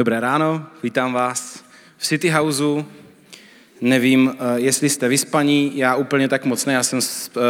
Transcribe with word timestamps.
Dobré 0.00 0.20
ráno, 0.20 0.66
vítám 0.82 1.12
vás 1.12 1.64
v 1.98 2.06
City 2.06 2.28
Houseu. 2.28 2.84
Nevím, 3.80 4.34
eh, 4.34 4.60
jestli 4.60 4.88
jste 4.88 5.08
vyspaní, 5.08 5.72
já 5.78 5.96
úplně 5.96 6.28
tak 6.28 6.44
moc 6.44 6.66
ne. 6.66 6.72
Já 6.72 6.82
jsem 6.82 6.98
eh, 6.98 7.40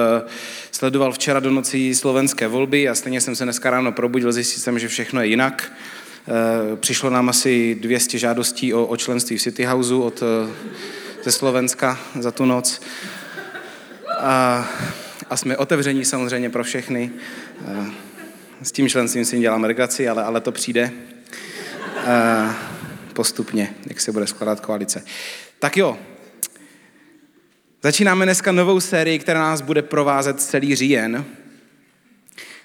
sledoval 0.71 1.13
včera 1.13 1.41
do 1.41 1.51
noci 1.51 1.95
slovenské 1.95 2.49
volby 2.49 2.89
a 2.89 2.95
stejně 2.95 3.21
jsem 3.21 3.37
se 3.37 3.45
dneska 3.45 3.71
ráno 3.71 3.93
probudil, 3.93 4.33
zjistil 4.33 4.63
jsem, 4.63 4.79
že 4.79 4.89
všechno 4.89 5.21
je 5.21 5.27
jinak. 5.27 5.73
Eh, 6.29 6.77
přišlo 6.77 7.11
nám 7.11 7.29
asi 7.29 7.75
200 7.81 8.19
žádostí 8.19 8.75
o, 8.75 8.87
o 8.87 8.97
členství 8.97 9.37
v 9.37 9.43
City 9.43 9.65
Houseu 9.65 10.03
od, 10.03 10.23
ze 11.23 11.33
Slovenska 11.33 11.99
za 12.21 12.31
tu 12.31 12.45
noc. 12.45 12.81
A, 14.19 14.69
a 15.31 15.37
jsme 15.37 15.57
otevření 15.57 16.05
samozřejmě 16.05 16.51
pro 16.51 16.65
všechny. 16.65 17.11
S 18.63 18.73
tím 18.73 18.89
členstvím 18.89 19.25
si 19.25 19.39
dělám 19.39 19.65
regaci, 19.65 20.09
ale, 20.09 20.25
ale 20.25 20.41
to 20.41 20.53
přijde 20.53 20.93
postupně, 23.13 23.75
jak 23.87 24.01
se 24.01 24.13
bude 24.13 24.27
skládat 24.27 24.61
koalice. 24.61 25.05
Tak 25.59 25.77
jo, 25.77 25.99
začínáme 27.83 28.25
dneska 28.25 28.53
novou 28.53 28.81
sérii, 28.81 29.19
která 29.19 29.41
nás 29.41 29.61
bude 29.61 29.83
provázet 29.83 30.41
celý 30.41 30.75
říjen. 30.75 31.25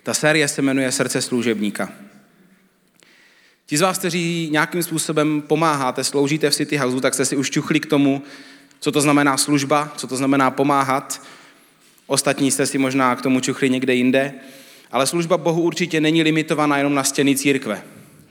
Ta 0.04 0.14
série 0.14 0.48
se 0.48 0.62
jmenuje 0.62 0.92
Srdce 0.92 1.22
služebníka. 1.22 1.90
Ti 3.66 3.78
z 3.78 3.82
vás, 3.82 3.98
kteří 3.98 4.50
nějakým 4.52 4.84
způsobem 4.84 5.42
pomáháte, 5.42 6.04
sloužíte 6.04 6.50
v 6.50 6.56
City 6.56 6.78
Houseu, 6.78 7.00
tak 7.00 7.14
jste 7.14 7.26
si 7.26 7.38
už 7.38 7.52
čuchli 7.52 7.80
k 7.80 7.86
tomu, 7.86 8.22
co 8.80 8.92
to 8.92 9.02
znamená 9.02 9.38
služba, 9.38 9.94
co 9.98 10.08
to 10.08 10.18
znamená 10.18 10.52
pomáhat. 10.52 11.22
Ostatní 12.08 12.52
jste 12.52 12.66
si 12.66 12.78
možná 12.78 13.16
k 13.16 13.22
tomu 13.22 13.40
čuchli 13.40 13.70
někde 13.70 13.94
jinde. 13.96 14.34
Ale 14.92 15.08
služba 15.08 15.38
Bohu 15.38 15.62
určitě 15.62 16.02
není 16.02 16.24
limitovaná 16.24 16.78
jenom 16.78 16.94
na 16.94 17.04
stěny 17.04 17.36
církve. 17.36 17.84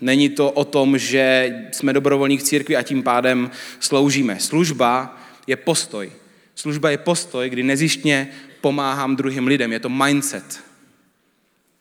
Není 0.05 0.29
to 0.29 0.51
o 0.51 0.65
tom, 0.65 0.99
že 0.99 1.55
jsme 1.73 1.93
dobrovolní 1.93 2.39
v 2.39 2.43
církvi 2.43 2.77
a 2.77 2.83
tím 2.83 3.03
pádem 3.03 3.51
sloužíme. 3.81 4.41
Služba 4.41 5.21
je 5.47 5.57
postoj. 5.57 6.13
Služba 6.55 6.91
je 6.91 6.99
postoj, 6.99 7.51
kdy 7.51 7.63
nezištně 7.63 8.29
pomáhám 8.61 9.17
druhým 9.17 9.47
lidem. 9.47 9.73
Je 9.73 9.81
to 9.81 9.89
mindset, 9.89 10.61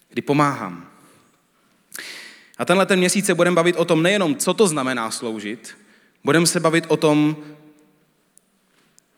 kdy 0.09 0.21
pomáhám. 0.21 0.89
A 2.57 2.65
tenhle 2.65 2.85
ten 2.85 2.99
měsíc 2.99 3.25
se 3.25 3.35
budeme 3.35 3.55
bavit 3.55 3.75
o 3.75 3.85
tom 3.85 4.03
nejenom, 4.03 4.35
co 4.35 4.53
to 4.53 4.67
znamená 4.67 5.11
sloužit, 5.11 5.77
budeme 6.23 6.45
se 6.45 6.59
bavit 6.59 6.85
o 6.87 6.97
tom, 6.97 7.37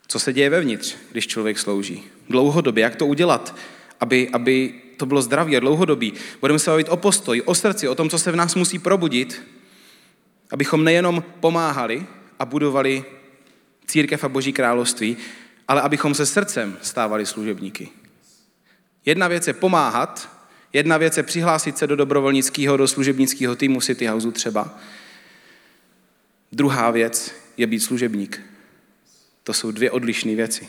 co 0.08 0.20
se 0.20 0.33
děje 0.33 0.50
vevnitř, 0.50 0.95
když 1.11 1.28
člověk 1.28 1.59
slouží. 1.59 2.03
Dlouhodobě, 2.30 2.81
jak 2.81 2.95
to 2.95 3.06
udělat, 3.06 3.56
aby, 4.00 4.30
aby 4.30 4.74
to 4.98 5.06
bylo 5.06 5.22
zdraví 5.22 5.58
a 5.58 5.60
dlouhodobí. 5.60 6.14
Budeme 6.42 6.60
se 6.60 6.72
bavit 6.72 6.90
o 6.90 6.98
postoji, 6.98 7.42
o 7.42 7.56
srdci, 7.56 7.88
o 7.88 7.96
tom, 7.96 8.10
co 8.10 8.20
se 8.20 8.32
v 8.32 8.36
nás 8.36 8.56
musí 8.56 8.80
probudit, 8.80 9.42
abychom 10.52 10.84
nejenom 10.84 11.24
pomáhali 11.40 12.06
a 12.40 12.46
budovali 12.46 13.06
církev 13.86 14.23
a 14.23 14.30
boží 14.30 14.54
království, 14.54 15.18
ale 15.68 15.82
abychom 15.82 16.16
se 16.16 16.26
srdcem 16.26 16.78
stávali 16.82 17.26
služebníky. 17.26 17.90
Jedna 19.06 19.28
věc 19.28 19.48
je 19.48 19.54
pomáhat, 19.54 20.30
jedna 20.73 20.98
věc 20.98 21.18
je 21.18 21.23
přihlásit 21.23 21.78
se 21.78 21.88
do 21.88 21.96
dobrovolnického, 21.96 22.78
do 22.78 22.88
služebnického 22.88 23.56
týmu 23.56 23.82
City 23.82 24.06
Houseu 24.06 24.32
třeba. 24.32 24.78
Druhá 26.52 26.92
věc 26.92 27.36
je 27.58 27.68
být 27.68 27.80
služebník. 27.80 28.42
To 29.44 29.54
jsou 29.54 29.72
dvě 29.72 29.92
odlišné 29.92 30.36
věci. 30.36 30.68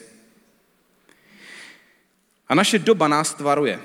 A 2.48 2.54
naše 2.54 2.78
doba 2.78 3.08
nás 3.08 3.34
tvaruje. 3.34 3.80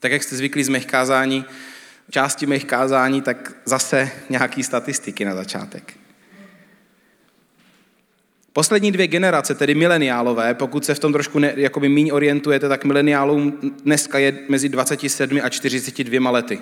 Tak 0.00 0.12
jak 0.12 0.22
jste 0.22 0.36
zvyklí 0.36 0.64
z 0.64 0.68
mých 0.68 0.86
kázání, 0.86 1.44
části 2.10 2.46
mých 2.46 2.64
kázání, 2.64 3.22
tak 3.22 3.52
zase 3.64 4.10
nějaký 4.30 4.62
statistiky 4.62 5.24
na 5.24 5.34
začátek. 5.34 5.96
Poslední 8.52 8.92
dvě 8.92 9.06
generace, 9.06 9.54
tedy 9.54 9.74
mileniálové, 9.74 10.54
pokud 10.54 10.84
se 10.84 10.94
v 10.94 10.98
tom 10.98 11.12
trošku 11.12 11.38
ne, 11.38 11.52
jakoby 11.56 11.88
míň 11.88 12.10
orientujete, 12.12 12.68
tak 12.68 12.84
mileniálům 12.84 13.58
dneska 13.84 14.18
je 14.18 14.38
mezi 14.48 14.68
27 14.68 15.40
a 15.42 15.48
42 15.48 16.30
lety. 16.30 16.58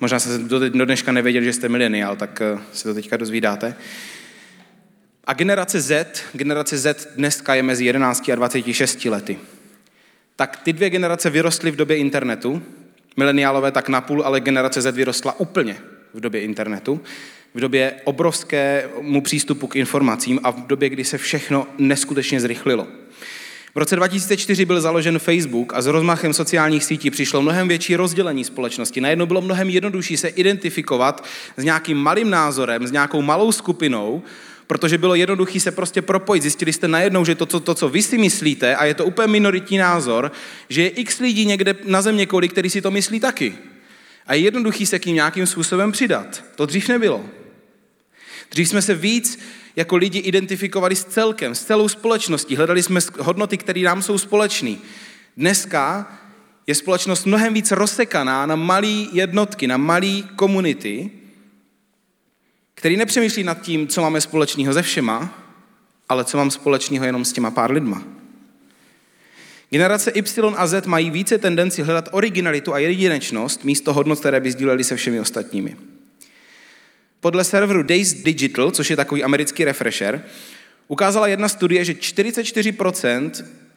Možná 0.00 0.18
jste 0.18 0.38
do, 0.38 0.68
dneška 0.70 1.12
nevěděli, 1.12 1.44
že 1.44 1.52
jste 1.52 1.68
mileniál, 1.68 2.16
tak 2.16 2.40
eh, 2.40 2.58
se 2.72 2.88
to 2.88 2.94
teďka 2.94 3.16
dozvídáte. 3.16 3.76
A 5.28 5.32
generace 5.32 5.80
Z, 5.80 6.22
generace 6.32 6.78
Z 6.78 7.08
dneska 7.16 7.54
je 7.54 7.62
mezi 7.62 7.84
11 7.84 8.28
a 8.28 8.34
26 8.34 9.04
lety 9.04 9.38
tak 10.38 10.56
ty 10.56 10.72
dvě 10.72 10.90
generace 10.90 11.30
vyrostly 11.30 11.70
v 11.70 11.76
době 11.76 11.96
internetu, 11.96 12.62
mileniálové 13.16 13.72
tak 13.72 13.88
napůl, 13.88 14.22
ale 14.22 14.40
generace 14.40 14.82
Z 14.82 14.96
vyrostla 14.96 15.40
úplně 15.40 15.76
v 16.14 16.20
době 16.20 16.40
internetu, 16.40 17.00
v 17.54 17.60
době 17.60 17.94
obrovskému 18.04 19.20
přístupu 19.20 19.66
k 19.66 19.76
informacím 19.76 20.40
a 20.42 20.50
v 20.50 20.66
době, 20.66 20.88
kdy 20.88 21.04
se 21.04 21.18
všechno 21.18 21.66
neskutečně 21.78 22.40
zrychlilo. 22.40 22.86
V 23.74 23.78
roce 23.78 23.96
2004 23.96 24.64
byl 24.64 24.80
založen 24.80 25.18
Facebook 25.18 25.74
a 25.74 25.82
s 25.82 25.86
rozmachem 25.86 26.32
sociálních 26.32 26.84
sítí 26.84 27.10
přišlo 27.10 27.42
mnohem 27.42 27.68
větší 27.68 27.96
rozdělení 27.96 28.44
společnosti. 28.44 29.00
Najednou 29.00 29.26
bylo 29.26 29.40
mnohem 29.40 29.68
jednodušší 29.68 30.16
se 30.16 30.28
identifikovat 30.28 31.24
s 31.56 31.64
nějakým 31.64 31.98
malým 31.98 32.30
názorem, 32.30 32.86
s 32.86 32.92
nějakou 32.92 33.22
malou 33.22 33.52
skupinou, 33.52 34.22
protože 34.68 34.98
bylo 34.98 35.14
jednoduché 35.14 35.60
se 35.60 35.70
prostě 35.70 36.02
propojit. 36.02 36.42
Zjistili 36.42 36.72
jste 36.72 36.88
najednou, 36.88 37.24
že 37.24 37.34
to, 37.34 37.46
to, 37.46 37.60
to, 37.60 37.74
co 37.74 37.88
vy 37.88 38.02
si 38.02 38.18
myslíte, 38.18 38.76
a 38.76 38.84
je 38.84 38.94
to 38.94 39.04
úplně 39.04 39.28
minoritní 39.28 39.78
názor, 39.78 40.32
že 40.68 40.82
je 40.82 40.88
x 40.88 41.18
lidí 41.18 41.46
někde 41.46 41.74
na 41.84 42.02
země 42.02 42.26
kolik, 42.26 42.52
který 42.52 42.70
si 42.70 42.82
to 42.82 42.90
myslí 42.90 43.20
taky. 43.20 43.54
A 44.26 44.34
je 44.34 44.40
jednoduchý 44.40 44.86
se 44.86 44.98
k 44.98 45.06
ním 45.06 45.14
nějakým 45.14 45.46
způsobem 45.46 45.92
přidat. 45.92 46.44
To 46.54 46.66
dřív 46.66 46.88
nebylo. 46.88 47.24
Dřív 48.50 48.68
jsme 48.68 48.82
se 48.82 48.94
víc 48.94 49.38
jako 49.76 49.96
lidi 49.96 50.18
identifikovali 50.18 50.96
s 50.96 51.04
celkem, 51.04 51.54
s 51.54 51.64
celou 51.64 51.88
společností. 51.88 52.56
Hledali 52.56 52.82
jsme 52.82 53.00
hodnoty, 53.18 53.56
které 53.56 53.80
nám 53.80 54.02
jsou 54.02 54.18
společné. 54.18 54.76
Dneska 55.36 56.12
je 56.66 56.74
společnost 56.74 57.26
mnohem 57.26 57.54
víc 57.54 57.70
rozsekaná 57.70 58.46
na 58.46 58.56
malé 58.56 59.06
jednotky, 59.12 59.66
na 59.66 59.76
malé 59.76 60.22
komunity, 60.36 61.10
který 62.78 62.96
nepřemýšlí 62.96 63.44
nad 63.44 63.60
tím, 63.60 63.86
co 63.88 64.02
máme 64.02 64.20
společného 64.20 64.72
ze 64.72 64.82
všema, 64.82 65.44
ale 66.08 66.24
co 66.24 66.36
mám 66.36 66.50
společného 66.50 67.04
jenom 67.04 67.24
s 67.24 67.32
těma 67.32 67.50
pár 67.50 67.70
lidma. 67.70 68.02
Generace 69.70 70.10
Y 70.10 70.54
a 70.56 70.66
Z 70.66 70.86
mají 70.86 71.10
více 71.10 71.38
tendenci 71.38 71.82
hledat 71.82 72.08
originalitu 72.12 72.74
a 72.74 72.78
jedinečnost 72.78 73.64
místo 73.64 73.92
hodnot, 73.92 74.20
které 74.20 74.40
by 74.40 74.52
sdíleli 74.52 74.84
se 74.84 74.96
všemi 74.96 75.20
ostatními. 75.20 75.76
Podle 77.20 77.44
serveru 77.44 77.82
Days 77.82 78.14
Digital, 78.14 78.70
což 78.70 78.90
je 78.90 78.96
takový 78.96 79.24
americký 79.24 79.64
refresher, 79.64 80.24
ukázala 80.88 81.26
jedna 81.26 81.48
studie, 81.48 81.84
že 81.84 81.92
44% 81.92 83.30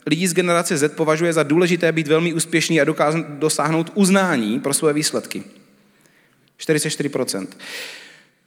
lidí 0.06 0.28
z 0.28 0.34
generace 0.34 0.78
Z 0.78 0.94
považuje 0.94 1.34
za 1.34 1.44
důležité 1.44 1.92
být 1.92 2.08
velmi 2.08 2.34
úspěšný 2.34 2.82
a 2.82 2.86
dosáhnout 3.20 3.92
uznání 3.96 4.60
pro 4.60 4.74
své 4.74 4.94
výsledky. 4.94 5.44
44%. 6.60 7.48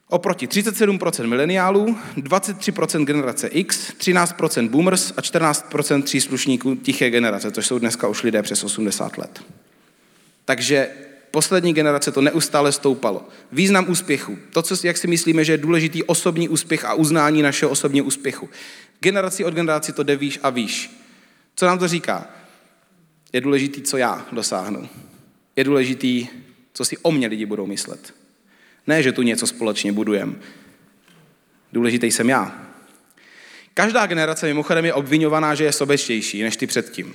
Oproti 0.08 0.46
37% 0.46 1.26
mileniálů, 1.26 1.96
23% 2.16 3.04
generace 3.04 3.48
X, 3.48 3.92
13% 3.98 4.68
boomers 4.68 5.12
a 5.16 5.20
14% 5.20 6.02
příslušníků 6.02 6.74
tiché 6.74 7.10
generace, 7.10 7.50
což 7.50 7.66
jsou 7.66 7.78
dneska 7.78 8.08
už 8.08 8.22
lidé 8.22 8.42
přes 8.42 8.64
80 8.64 9.18
let. 9.18 9.44
Takže 10.44 10.88
poslední 11.30 11.74
generace 11.74 12.12
to 12.12 12.20
neustále 12.20 12.72
stoupalo. 12.72 13.28
Význam 13.52 13.90
úspěchu. 13.90 14.38
To, 14.52 14.62
co, 14.62 14.86
jak 14.86 14.96
si 14.96 15.06
myslíme, 15.06 15.44
že 15.44 15.52
je 15.52 15.58
důležitý 15.58 16.02
osobní 16.02 16.48
úspěch 16.48 16.84
a 16.84 16.94
uznání 16.94 17.42
našeho 17.42 17.70
osobního 17.70 18.06
úspěchu. 18.06 18.48
Generaci 19.00 19.44
od 19.44 19.54
generaci 19.54 19.92
to 19.92 20.02
jde 20.02 20.16
výš 20.16 20.38
a 20.42 20.50
výš. 20.50 20.90
Co 21.56 21.66
nám 21.66 21.78
to 21.78 21.88
říká? 21.88 22.28
Je 23.32 23.40
důležitý, 23.40 23.82
co 23.82 23.96
já 23.96 24.26
dosáhnu. 24.32 24.88
Je 25.56 25.64
důležitý, 25.64 26.28
co 26.72 26.84
si 26.84 26.98
o 26.98 27.12
mě 27.12 27.26
lidi 27.26 27.46
budou 27.46 27.66
myslet. 27.66 28.14
Ne, 28.86 29.02
že 29.02 29.12
tu 29.12 29.22
něco 29.22 29.46
společně 29.46 29.92
budujeme. 29.92 30.34
Důležitý 31.72 32.10
jsem 32.10 32.28
já. 32.28 32.64
Každá 33.74 34.06
generace 34.06 34.46
mimochodem 34.46 34.84
je 34.84 34.94
obvinovaná, 34.94 35.54
že 35.54 35.64
je 35.64 35.72
sobečtější 35.72 36.42
než 36.42 36.56
ty 36.56 36.66
předtím. 36.66 37.14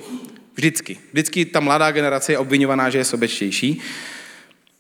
Vždycky. 0.56 0.98
Vždycky 1.12 1.46
ta 1.46 1.60
mladá 1.60 1.92
generace 1.92 2.32
je 2.32 2.38
obvinovaná, 2.38 2.90
že 2.90 2.98
je 2.98 3.04
sobečtější. 3.04 3.82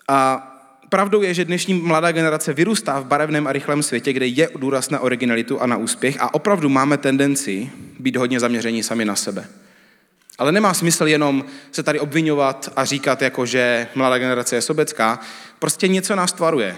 A 0.07 0.45
pravdou 0.89 1.21
je, 1.21 1.33
že 1.33 1.45
dnešní 1.45 1.73
mladá 1.73 2.11
generace 2.11 2.53
vyrůstá 2.53 2.99
v 2.99 3.05
barevném 3.05 3.47
a 3.47 3.53
rychlém 3.53 3.83
světě, 3.83 4.13
kde 4.13 4.27
je 4.27 4.49
důraz 4.55 4.89
na 4.89 4.99
originalitu 4.99 5.61
a 5.61 5.67
na 5.67 5.77
úspěch 5.77 6.17
a 6.19 6.33
opravdu 6.33 6.69
máme 6.69 6.97
tendenci 6.97 7.69
být 7.99 8.15
hodně 8.15 8.39
zaměření 8.39 8.83
sami 8.83 9.05
na 9.05 9.15
sebe. 9.15 9.47
Ale 10.39 10.51
nemá 10.51 10.73
smysl 10.73 11.07
jenom 11.07 11.45
se 11.71 11.83
tady 11.83 11.99
obvinovat 11.99 12.69
a 12.75 12.85
říkat, 12.85 13.21
jako 13.21 13.45
že 13.45 13.87
mladá 13.95 14.17
generace 14.17 14.55
je 14.55 14.61
sobecká. 14.61 15.19
Prostě 15.59 15.87
něco 15.87 16.15
nás 16.15 16.33
tvaruje. 16.33 16.77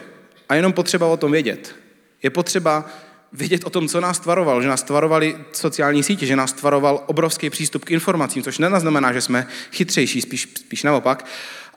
A 0.50 0.56
jenom 0.56 0.74
potřeba 0.74 1.08
o 1.08 1.18
tom 1.18 1.32
vědět. 1.32 1.76
Je 2.24 2.30
potřeba 2.30 2.86
vědět 3.34 3.64
o 3.64 3.70
tom, 3.70 3.88
co 3.88 4.02
nás 4.02 4.20
tvaroval, 4.20 4.62
že 4.62 4.68
nás 4.68 4.84
tvarovali 4.84 5.38
sociální 5.52 6.04
sítě, 6.04 6.26
že 6.26 6.36
nás 6.36 6.54
tvaroval 6.54 7.04
obrovský 7.06 7.50
přístup 7.50 7.86
k 7.86 7.92
informacím, 7.92 8.44
což 8.44 8.58
neznamená, 8.58 9.14
že 9.14 9.22
jsme 9.22 9.48
chytřejší, 9.72 10.22
spíš, 10.22 10.48
spíš 10.56 10.84
naopak, 10.84 11.26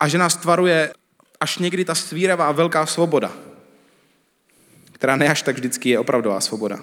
a 0.01 0.09
že 0.09 0.19
nás 0.19 0.37
tvaruje 0.37 0.93
až 1.41 1.59
někdy 1.59 1.85
ta 1.85 1.95
svíravá 1.95 2.53
velká 2.53 2.87
svoboda. 2.87 3.33
která 4.93 5.17
ne 5.17 5.29
až 5.29 5.43
tak 5.43 5.57
vždycky 5.57 5.89
je 5.89 5.99
opravdová 5.99 6.41
svoboda. 6.41 6.79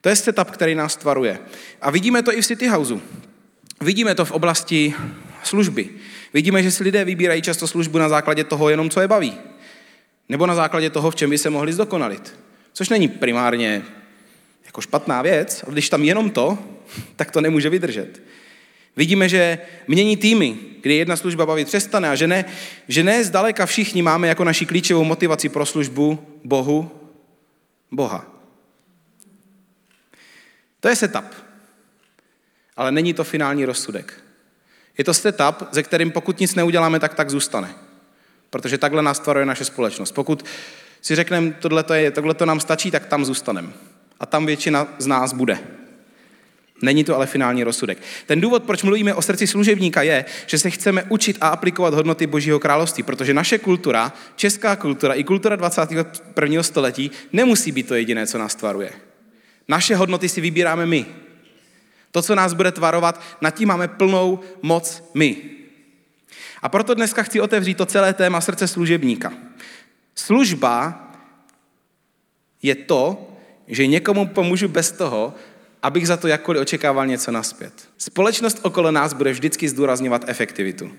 To 0.00 0.08
je 0.08 0.16
setup, 0.16 0.50
který 0.50 0.74
nás 0.74 0.96
tvaruje. 0.96 1.38
A 1.80 1.90
vidíme 1.90 2.22
to 2.22 2.32
i 2.32 2.42
v 2.42 2.46
City 2.46 2.68
Houseu. 2.68 3.00
Vidíme 3.80 4.14
to 4.14 4.24
v 4.24 4.30
oblasti 4.30 4.94
služby. 5.42 5.88
Vidíme, 6.34 6.62
že 6.62 6.70
si 6.70 6.82
lidé 6.82 7.04
vybírají 7.04 7.42
často 7.42 7.66
službu 7.68 7.98
na 7.98 8.08
základě 8.08 8.44
toho 8.44 8.68
jenom, 8.68 8.90
co 8.90 9.00
je 9.00 9.08
baví. 9.08 9.34
Nebo 10.28 10.46
na 10.46 10.54
základě 10.54 10.90
toho, 10.90 11.10
v 11.10 11.14
čem 11.14 11.30
by 11.30 11.38
se 11.38 11.50
mohli 11.50 11.72
zdokonalit. 11.72 12.38
Což 12.72 12.88
není 12.88 13.08
primárně 13.08 13.82
jako 14.66 14.80
špatná 14.80 15.22
věc, 15.22 15.62
ale 15.66 15.72
když 15.72 15.88
tam 15.88 16.04
jenom 16.04 16.30
to, 16.30 16.58
tak 17.16 17.30
to 17.30 17.40
nemůže 17.40 17.70
vydržet. 17.70 18.22
Vidíme, 18.96 19.28
že 19.28 19.58
mění 19.88 20.16
týmy, 20.16 20.56
kdy 20.82 20.94
jedna 20.94 21.16
služba 21.16 21.46
bavit 21.46 21.68
přestane 21.68 22.08
a 22.08 22.14
že 22.14 22.26
ne, 22.26 22.44
že 22.88 23.04
ne 23.04 23.24
zdaleka 23.24 23.66
všichni 23.66 24.02
máme 24.02 24.28
jako 24.28 24.44
naši 24.44 24.66
klíčovou 24.66 25.04
motivaci 25.04 25.48
pro 25.48 25.66
službu 25.66 26.18
Bohu 26.44 26.90
Boha. 27.90 28.26
To 30.80 30.88
je 30.88 30.96
setup. 30.96 31.45
Ale 32.76 32.92
není 32.92 33.14
to 33.14 33.24
finální 33.24 33.64
rozsudek. 33.64 34.12
Je 34.98 35.04
to 35.04 35.14
setup, 35.14 35.68
ze 35.70 35.82
kterým 35.82 36.10
pokud 36.10 36.40
nic 36.40 36.54
neuděláme, 36.54 37.00
tak 37.00 37.14
tak 37.14 37.30
zůstane. 37.30 37.74
Protože 38.50 38.78
takhle 38.78 39.02
nás 39.02 39.18
tvaruje 39.18 39.46
naše 39.46 39.64
společnost. 39.64 40.12
Pokud 40.12 40.44
si 41.00 41.14
řekneme, 41.14 41.50
tohle, 41.50 41.84
je, 41.94 42.10
tohle 42.10 42.34
to 42.34 42.46
nám 42.46 42.60
stačí, 42.60 42.90
tak 42.90 43.06
tam 43.06 43.24
zůstaneme. 43.24 43.68
A 44.20 44.26
tam 44.26 44.46
většina 44.46 44.86
z 44.98 45.06
nás 45.06 45.32
bude. 45.32 45.58
Není 46.82 47.04
to 47.04 47.16
ale 47.16 47.26
finální 47.26 47.64
rozsudek. 47.64 47.98
Ten 48.26 48.40
důvod, 48.40 48.64
proč 48.64 48.82
mluvíme 48.82 49.14
o 49.14 49.22
srdci 49.22 49.46
služebníka, 49.46 50.02
je, 50.02 50.24
že 50.46 50.58
se 50.58 50.70
chceme 50.70 51.04
učit 51.08 51.36
a 51.40 51.48
aplikovat 51.48 51.94
hodnoty 51.94 52.26
Božího 52.26 52.60
království, 52.60 53.02
protože 53.02 53.34
naše 53.34 53.58
kultura, 53.58 54.12
česká 54.36 54.76
kultura 54.76 55.14
i 55.14 55.24
kultura 55.24 55.56
21. 55.56 56.62
století 56.62 57.10
nemusí 57.32 57.72
být 57.72 57.88
to 57.88 57.94
jediné, 57.94 58.26
co 58.26 58.38
nás 58.38 58.54
tvaruje. 58.54 58.90
Naše 59.68 59.96
hodnoty 59.96 60.28
si 60.28 60.40
vybíráme 60.40 60.86
my. 60.86 61.06
To, 62.10 62.22
co 62.22 62.34
nás 62.34 62.52
bude 62.54 62.72
tvarovat, 62.72 63.22
nad 63.40 63.50
tím 63.50 63.68
máme 63.68 63.88
plnou 63.88 64.40
moc 64.62 65.10
my. 65.14 65.36
A 66.62 66.68
proto 66.68 66.94
dneska 66.94 67.22
chci 67.22 67.40
otevřít 67.40 67.76
to 67.76 67.86
celé 67.86 68.12
téma 68.12 68.40
srdce 68.40 68.68
služebníka. 68.68 69.32
Služba 70.14 71.02
je 72.62 72.74
to, 72.74 73.30
že 73.68 73.86
někomu 73.86 74.26
pomůžu 74.26 74.68
bez 74.68 74.92
toho, 74.92 75.34
abych 75.82 76.06
za 76.06 76.16
to 76.16 76.28
jakkoliv 76.28 76.62
očekával 76.62 77.06
něco 77.06 77.30
naspět. 77.30 77.88
Společnost 77.98 78.58
okolo 78.62 78.90
nás 78.90 79.12
bude 79.12 79.32
vždycky 79.32 79.68
zdůrazňovat 79.68 80.24
efektivitu. 80.26 80.92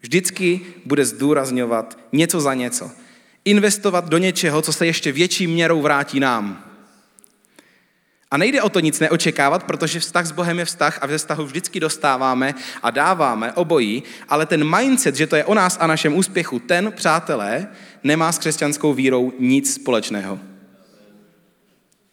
Vždycky 0.00 0.60
bude 0.84 1.04
zdůrazňovat 1.04 1.98
něco 2.12 2.40
za 2.40 2.54
něco. 2.54 2.90
Investovat 3.44 4.08
do 4.08 4.18
něčeho, 4.18 4.62
co 4.62 4.72
se 4.72 4.86
ještě 4.86 5.12
větší 5.12 5.46
měrou 5.46 5.82
vrátí 5.82 6.20
nám. 6.20 6.73
A 8.34 8.36
nejde 8.36 8.62
o 8.62 8.68
to 8.68 8.80
nic 8.80 9.00
neočekávat, 9.00 9.64
protože 9.64 10.00
vztah 10.00 10.26
s 10.26 10.32
Bohem 10.32 10.58
je 10.58 10.64
vztah 10.64 10.98
a 11.02 11.06
ve 11.06 11.18
vztahu 11.18 11.46
vždycky 11.46 11.80
dostáváme 11.80 12.54
a 12.82 12.90
dáváme 12.90 13.52
obojí, 13.52 14.02
ale 14.28 14.46
ten 14.46 14.76
mindset, 14.76 15.16
že 15.16 15.26
to 15.26 15.36
je 15.36 15.44
o 15.44 15.54
nás 15.54 15.78
a 15.80 15.86
našem 15.86 16.16
úspěchu, 16.16 16.58
ten, 16.58 16.92
přátelé, 16.92 17.68
nemá 18.04 18.32
s 18.32 18.38
křesťanskou 18.38 18.94
vírou 18.94 19.32
nic 19.38 19.74
společného. 19.74 20.40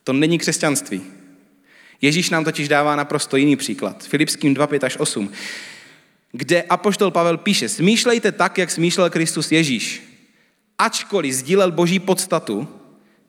To 0.03 0.13
není 0.13 0.38
křesťanství. 0.38 1.01
Ježíš 2.01 2.29
nám 2.29 2.44
totiž 2.44 2.68
dává 2.68 2.95
naprosto 2.95 3.38
jiný 3.38 3.56
příklad. 3.56 4.03
Filipským 4.03 4.53
2, 4.53 4.68
5 4.68 4.83
až 4.83 4.97
8, 4.97 5.31
kde 6.31 6.62
apoštol 6.62 7.12
Pavel 7.12 7.38
píše, 7.38 7.69
smýšlejte 7.69 8.31
tak, 8.31 8.57
jak 8.57 8.71
smýšlel 8.71 9.09
Kristus 9.09 9.51
Ježíš. 9.51 10.03
Ačkoliv 10.77 11.33
sdílel 11.33 11.71
boží 11.71 12.00
podstatu, 12.00 12.68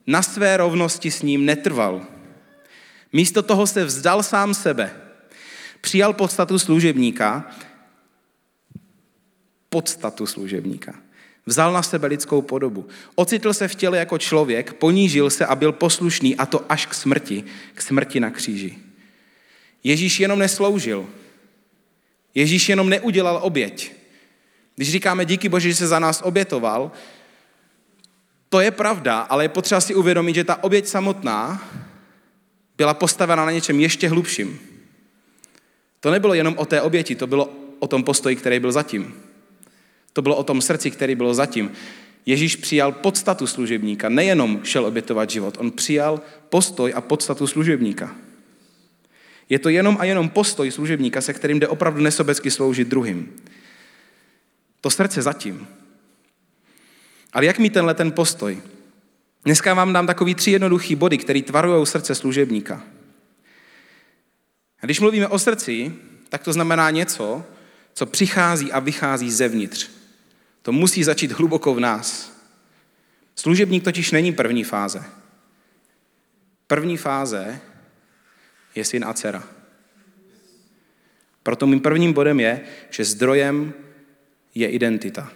na 0.07 0.21
své 0.21 0.57
rovnosti 0.57 1.11
s 1.11 1.21
ním 1.21 1.45
netrval. 1.45 2.12
Místo 3.13 3.43
toho 3.43 3.67
se 3.67 3.85
vzdal 3.85 4.23
sám 4.23 4.53
sebe. 4.53 4.95
Přijal 5.81 6.13
podstatu 6.13 6.59
služebníka, 6.59 7.51
podstatu 9.69 10.25
služebníka. 10.25 10.95
Vzal 11.45 11.73
na 11.73 11.83
sebe 11.83 12.07
lidskou 12.07 12.41
podobu. 12.41 12.87
Ocitl 13.15 13.53
se 13.53 13.67
v 13.67 13.75
těle 13.75 13.97
jako 13.97 14.17
člověk, 14.17 14.73
ponížil 14.73 15.29
se 15.29 15.45
a 15.45 15.55
byl 15.55 15.71
poslušný, 15.71 16.35
a 16.35 16.45
to 16.45 16.65
až 16.69 16.85
k 16.85 16.93
smrti, 16.93 17.43
k 17.73 17.81
smrti 17.81 18.19
na 18.19 18.29
kříži. 18.29 18.77
Ježíš 19.83 20.19
jenom 20.19 20.39
nesloužil. 20.39 21.07
Ježíš 22.35 22.69
jenom 22.69 22.89
neudělal 22.89 23.39
oběť. 23.41 23.91
Když 24.75 24.91
říkáme 24.91 25.25
díky 25.25 25.49
Bože, 25.49 25.69
že 25.69 25.75
se 25.75 25.87
za 25.87 25.99
nás 25.99 26.21
obětoval, 26.21 26.91
to 28.49 28.61
je 28.61 28.71
pravda, 28.71 29.19
ale 29.19 29.43
je 29.43 29.49
potřeba 29.49 29.81
si 29.81 29.95
uvědomit, 29.95 30.35
že 30.35 30.43
ta 30.43 30.63
oběť 30.63 30.87
samotná 30.87 31.69
byla 32.83 32.93
postavena 32.93 33.45
na 33.45 33.51
něčem 33.51 33.79
ještě 33.79 34.09
hlubším. 34.09 34.59
To 35.99 36.11
nebylo 36.11 36.33
jenom 36.33 36.57
o 36.57 36.65
té 36.65 36.81
oběti, 36.81 37.15
to 37.15 37.27
bylo 37.27 37.49
o 37.79 37.87
tom 37.87 38.03
postoji, 38.03 38.35
který 38.35 38.59
byl 38.59 38.71
zatím. 38.71 39.15
To 40.13 40.21
bylo 40.21 40.35
o 40.35 40.43
tom 40.43 40.61
srdci, 40.61 40.91
který 40.91 41.15
bylo 41.15 41.33
zatím. 41.33 41.71
Ježíš 42.25 42.55
přijal 42.55 42.91
podstatu 42.91 43.47
služebníka, 43.47 44.09
nejenom 44.09 44.59
šel 44.63 44.85
obětovat 44.85 45.29
život, 45.29 45.57
on 45.59 45.71
přijal 45.71 46.21
postoj 46.49 46.93
a 46.95 47.01
podstatu 47.01 47.47
služebníka. 47.47 48.15
Je 49.49 49.59
to 49.59 49.69
jenom 49.69 49.97
a 49.99 50.03
jenom 50.03 50.29
postoj 50.29 50.71
služebníka, 50.71 51.21
se 51.21 51.33
kterým 51.33 51.59
jde 51.59 51.67
opravdu 51.67 52.01
nesobecky 52.01 52.51
sloužit 52.51 52.87
druhým. 52.87 53.31
To 54.81 54.89
srdce 54.89 55.21
zatím. 55.21 55.67
Ale 57.33 57.45
jak 57.45 57.59
mít 57.59 57.73
tenhle 57.73 57.93
ten 57.93 58.11
postoj? 58.11 58.61
Dneska 59.45 59.73
vám 59.73 59.93
dám 59.93 60.07
takový 60.07 60.35
tři 60.35 60.51
jednoduchý 60.51 60.95
body, 60.95 61.17
který 61.17 61.41
tvarují 61.41 61.85
srdce 61.85 62.15
služebníka. 62.15 62.83
A 64.79 64.85
když 64.85 64.99
mluvíme 64.99 65.27
o 65.27 65.39
srdci, 65.39 65.93
tak 66.29 66.43
to 66.43 66.53
znamená 66.53 66.89
něco, 66.89 67.45
co 67.93 68.05
přichází 68.05 68.71
a 68.71 68.79
vychází 68.79 69.31
zevnitř. 69.31 69.89
To 70.61 70.71
musí 70.71 71.03
začít 71.03 71.31
hluboko 71.31 71.73
v 71.73 71.79
nás. 71.79 72.33
Služebník 73.35 73.83
totiž 73.83 74.11
není 74.11 74.31
první 74.31 74.63
fáze. 74.63 75.03
První 76.67 76.97
fáze 76.97 77.59
je 78.75 78.85
syn 78.85 79.05
a 79.05 79.13
dcera. 79.13 79.43
Proto 81.43 81.67
mým 81.67 81.79
prvním 81.79 82.13
bodem 82.13 82.39
je, 82.39 82.61
že 82.89 83.05
zdrojem 83.05 83.73
je 84.55 84.69
identita. 84.69 85.31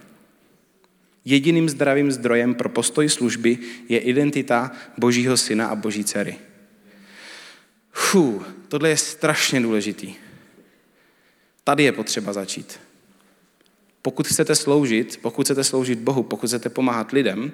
Jediným 1.28 1.70
zdravým 1.70 2.12
zdrojem 2.12 2.56
pro 2.56 2.70
postoj 2.70 3.10
služby 3.10 3.58
je 3.90 4.00
identita 4.00 4.72
Božího 4.98 5.38
syna 5.38 5.68
a 5.68 5.76
Boží 5.76 6.04
dcery. 6.04 6.36
Fů, 7.92 8.44
tohle 8.68 8.90
je 8.90 8.98
strašně 8.98 9.62
důležitý. 9.62 10.16
Tady 11.64 11.84
je 11.84 11.92
potřeba 11.92 12.34
začít. 12.34 12.80
Pokud 14.02 14.28
chcete 14.28 14.56
sloužit, 14.56 15.20
pokud 15.22 15.46
chcete 15.46 15.64
sloužit 15.64 16.00
Bohu, 16.00 16.24
pokud 16.24 16.48
chcete 16.48 16.70
pomáhat 16.70 17.12
lidem, 17.12 17.52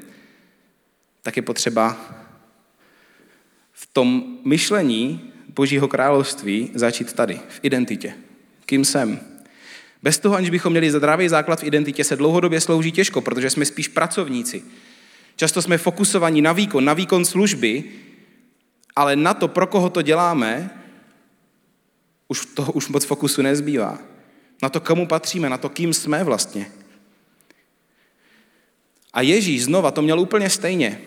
tak 1.21 1.37
je 1.37 1.41
potřeba 1.41 1.97
v 3.71 3.85
tom 3.93 4.37
myšlení 4.45 5.33
Božího 5.49 5.87
království 5.87 6.71
začít 6.73 7.13
tady, 7.13 7.39
v 7.49 7.59
identitě. 7.63 8.13
Kým 8.65 8.85
jsem? 8.85 9.32
Bez 10.03 10.19
toho, 10.19 10.35
aniž 10.35 10.49
bychom 10.49 10.71
měli 10.71 10.91
zdravý 10.91 11.29
základ 11.29 11.59
v 11.59 11.63
identitě, 11.63 12.03
se 12.03 12.15
dlouhodobě 12.15 12.61
slouží 12.61 12.91
těžko, 12.91 13.21
protože 13.21 13.49
jsme 13.49 13.65
spíš 13.65 13.87
pracovníci. 13.87 14.63
Často 15.35 15.61
jsme 15.61 15.77
fokusovaní 15.77 16.41
na 16.41 16.53
výkon, 16.53 16.85
na 16.85 16.93
výkon 16.93 17.25
služby, 17.25 17.83
ale 18.95 19.15
na 19.15 19.33
to, 19.33 19.47
pro 19.47 19.67
koho 19.67 19.89
to 19.89 20.01
děláme, 20.01 20.69
už 22.27 22.45
toho 22.45 22.71
už 22.71 22.87
moc 22.87 23.05
fokusu 23.05 23.41
nezbývá. 23.41 23.99
Na 24.61 24.69
to, 24.69 24.81
komu 24.81 25.07
patříme, 25.07 25.49
na 25.49 25.57
to, 25.57 25.69
kým 25.69 25.93
jsme 25.93 26.23
vlastně. 26.23 26.71
A 29.13 29.21
Ježíš 29.21 29.63
znova 29.63 29.91
to 29.91 30.01
měl 30.01 30.19
úplně 30.19 30.49
stejně. 30.49 31.01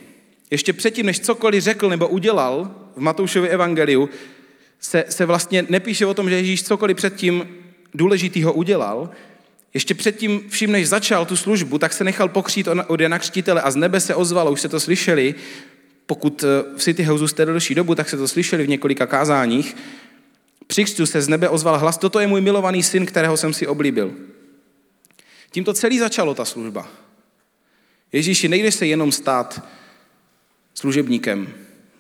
Ještě 0.51 0.73
předtím, 0.73 1.07
než 1.07 1.21
cokoliv 1.21 1.63
řekl 1.63 1.89
nebo 1.89 2.09
udělal 2.09 2.75
v 2.97 3.01
Matoušově 3.01 3.51
evangeliu, 3.51 4.09
se, 4.81 5.05
se 5.09 5.27
vlastně 5.27 5.67
nepíše 5.69 6.07
o 6.07 6.15
tom, 6.15 6.31
že 6.31 6.37
Ježíš 6.37 6.63
cokoliv 6.63 6.97
předtím 6.97 7.49
důležitého 7.95 8.53
udělal, 8.53 9.11
ještě 9.75 9.95
předtím, 9.95 10.41
všim 10.49 10.73
než 10.73 10.89
začal 10.89 11.27
tu 11.27 11.37
službu, 11.37 11.79
tak 11.79 11.93
se 11.93 12.05
nechal 12.05 12.29
pokřít 12.29 12.69
od 12.87 13.01
Jana 13.01 13.19
Křtitele 13.19 13.63
a 13.63 13.71
z 13.71 13.77
nebe 13.77 14.01
se 14.01 14.15
ozvalo, 14.15 14.53
už 14.53 14.61
se 14.61 14.69
to 14.69 14.81
slyšeli, 14.81 15.35
pokud 16.07 16.45
eh, 16.45 16.77
v 16.77 16.83
City 16.83 17.03
Houseu 17.03 17.29
jste 17.29 17.47
delší 17.47 17.75
dobu, 17.75 17.95
tak 17.95 18.09
se 18.09 18.17
to 18.17 18.29
slyšeli 18.29 18.65
v 18.65 18.69
několika 18.69 19.07
kázáních, 19.07 19.77
při 20.67 20.85
křtu 20.85 21.07
se 21.07 21.23
z 21.23 21.29
nebe 21.29 21.49
ozval 21.49 21.79
hlas, 21.79 21.99
toto 21.99 22.21
je 22.21 22.27
můj 22.27 22.41
milovaný 22.41 22.83
syn, 22.83 23.07
kterého 23.07 23.37
jsem 23.37 23.53
si 23.53 23.67
oblíbil. 23.67 24.13
Tímto 25.51 25.75
celý 25.75 25.99
začalo 25.99 26.35
ta 26.35 26.45
služba. 26.45 26.89
Ježíši, 28.13 28.49
nejdeš 28.49 28.75
se 28.75 28.87
jenom 28.87 29.13
stát 29.13 29.65
služebníkem, 30.75 31.49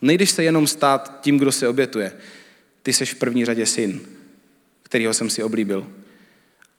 nejdeš 0.03 0.31
se 0.31 0.45
jenom 0.45 0.67
stát 0.67 1.19
tím, 1.21 1.39
kdo 1.39 1.53
se 1.53 1.69
obětuje. 1.69 2.13
Ty 2.83 2.93
seš 2.93 3.15
v 3.15 3.19
první 3.19 3.45
řadě 3.45 3.67
syn, 3.67 4.01
kterýho 4.87 5.15
jsem 5.15 5.31
si 5.31 5.43
oblíbil. 5.43 5.87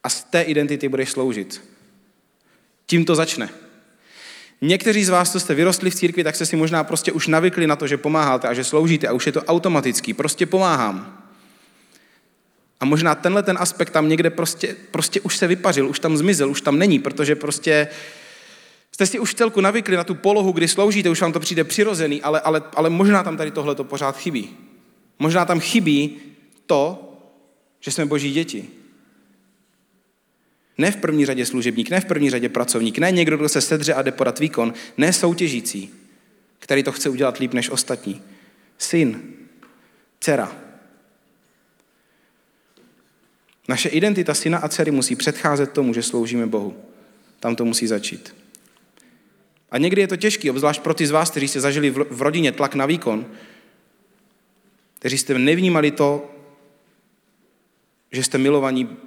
A 0.03 0.09
z 0.09 0.23
té 0.23 0.41
identity 0.41 0.89
budeš 0.89 1.09
sloužit. 1.11 1.63
Tím 2.85 3.05
to 3.05 3.15
začne. 3.15 3.49
Někteří 4.61 5.03
z 5.03 5.09
vás, 5.09 5.31
co 5.31 5.39
jste 5.39 5.53
vyrostli 5.53 5.89
v 5.89 5.95
církvi, 5.95 6.23
tak 6.23 6.35
jste 6.35 6.45
si 6.45 6.55
možná 6.55 6.83
prostě 6.83 7.11
už 7.11 7.27
navykli 7.27 7.67
na 7.67 7.75
to, 7.75 7.87
že 7.87 7.97
pomáháte 7.97 8.47
a 8.47 8.53
že 8.53 8.63
sloužíte 8.63 9.07
a 9.07 9.13
už 9.13 9.25
je 9.25 9.31
to 9.31 9.43
automatický. 9.43 10.13
Prostě 10.13 10.45
pomáhám. 10.45 11.23
A 12.79 12.85
možná 12.85 13.15
tenhle 13.15 13.43
ten 13.43 13.57
aspekt 13.59 13.89
tam 13.89 14.09
někde 14.09 14.29
prostě, 14.29 14.75
prostě 14.91 15.21
už 15.21 15.37
se 15.37 15.47
vypařil, 15.47 15.89
už 15.89 15.99
tam 15.99 16.17
zmizel, 16.17 16.49
už 16.49 16.61
tam 16.61 16.79
není, 16.79 16.99
protože 16.99 17.35
prostě 17.35 17.87
jste 18.91 19.05
si 19.05 19.19
už 19.19 19.35
celku 19.35 19.61
navykli 19.61 19.97
na 19.97 20.03
tu 20.03 20.15
polohu, 20.15 20.51
kdy 20.51 20.67
sloužíte, 20.67 21.09
už 21.09 21.21
vám 21.21 21.33
to 21.33 21.39
přijde 21.39 21.63
přirozený, 21.63 22.21
ale, 22.21 22.39
ale, 22.39 22.63
ale 22.75 22.89
možná 22.89 23.23
tam 23.23 23.37
tady 23.37 23.51
tohle 23.51 23.75
to 23.75 23.83
pořád 23.83 24.17
chybí. 24.17 24.49
Možná 25.19 25.45
tam 25.45 25.59
chybí 25.59 26.17
to, 26.65 27.06
že 27.79 27.91
jsme 27.91 28.05
boží 28.05 28.31
děti. 28.31 28.69
Ne 30.77 30.91
v 30.91 30.95
první 30.95 31.25
řadě 31.25 31.45
služebník, 31.45 31.89
ne 31.89 32.01
v 32.01 32.05
první 32.05 32.29
řadě 32.29 32.49
pracovník, 32.49 32.97
ne 32.97 33.11
někdo, 33.11 33.37
kdo 33.37 33.49
se 33.49 33.61
sedře 33.61 33.93
a 33.93 34.01
jde 34.01 34.11
podat 34.11 34.39
výkon, 34.39 34.73
ne 34.97 35.13
soutěžící, 35.13 35.93
který 36.59 36.83
to 36.83 36.91
chce 36.91 37.09
udělat 37.09 37.37
líp 37.37 37.53
než 37.53 37.69
ostatní. 37.69 38.21
Syn, 38.77 39.21
dcera. 40.19 40.57
Naše 43.67 43.89
identita 43.89 44.33
syna 44.33 44.57
a 44.57 44.69
dcery 44.69 44.91
musí 44.91 45.15
předcházet 45.15 45.71
tomu, 45.71 45.93
že 45.93 46.03
sloužíme 46.03 46.47
Bohu. 46.47 46.77
Tam 47.39 47.55
to 47.55 47.65
musí 47.65 47.87
začít. 47.87 48.35
A 49.71 49.77
někdy 49.77 50.01
je 50.01 50.07
to 50.07 50.15
těžké, 50.15 50.51
obzvlášť 50.51 50.81
pro 50.81 50.93
ty 50.93 51.07
z 51.07 51.11
vás, 51.11 51.31
kteří 51.31 51.47
jste 51.47 51.59
zažili 51.59 51.89
v 51.89 52.21
rodině 52.21 52.51
tlak 52.51 52.75
na 52.75 52.85
výkon, 52.85 53.25
kteří 54.99 55.17
jste 55.17 55.39
nevnímali 55.39 55.91
to, 55.91 56.36
že 58.11 58.23
jste 58.23 58.37
milovaní 58.37 58.97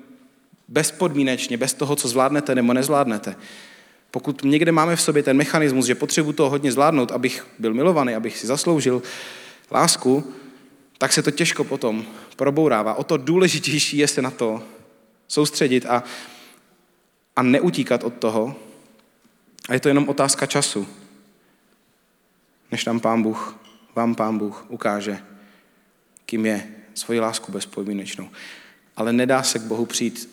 bezpodmínečně, 0.68 1.56
bez 1.56 1.74
toho, 1.74 1.96
co 1.96 2.08
zvládnete 2.08 2.54
nebo 2.54 2.72
nezvládnete. 2.72 3.36
Pokud 4.10 4.44
někde 4.44 4.72
máme 4.72 4.96
v 4.96 5.00
sobě 5.00 5.22
ten 5.22 5.36
mechanismus, 5.36 5.86
že 5.86 5.94
potřebuji 5.94 6.32
to 6.32 6.50
hodně 6.50 6.72
zvládnout, 6.72 7.12
abych 7.12 7.46
byl 7.58 7.74
milovaný, 7.74 8.14
abych 8.14 8.38
si 8.38 8.46
zasloužil 8.46 9.02
lásku, 9.70 10.34
tak 10.98 11.12
se 11.12 11.22
to 11.22 11.30
těžko 11.30 11.64
potom 11.64 12.04
probourává. 12.36 12.94
O 12.94 13.04
to 13.04 13.16
důležitější 13.16 13.98
je 13.98 14.08
se 14.08 14.22
na 14.22 14.30
to 14.30 14.62
soustředit 15.28 15.86
a, 15.86 16.02
a 17.36 17.42
neutíkat 17.42 18.04
od 18.04 18.14
toho. 18.14 18.56
A 19.68 19.74
je 19.74 19.80
to 19.80 19.88
jenom 19.88 20.08
otázka 20.08 20.46
času, 20.46 20.88
než 22.70 22.84
tam 22.84 23.00
pán 23.00 23.22
Bůh, 23.22 23.56
vám 23.94 24.14
pán 24.14 24.38
Bůh 24.38 24.64
ukáže, 24.68 25.18
kým 26.26 26.46
je 26.46 26.68
svoji 26.94 27.20
lásku 27.20 27.52
bezpodmínečnou. 27.52 28.28
Ale 29.00 29.12
nedá 29.12 29.42
se 29.42 29.58
k 29.58 29.62
Bohu 29.62 29.86
přijít, 29.86 30.30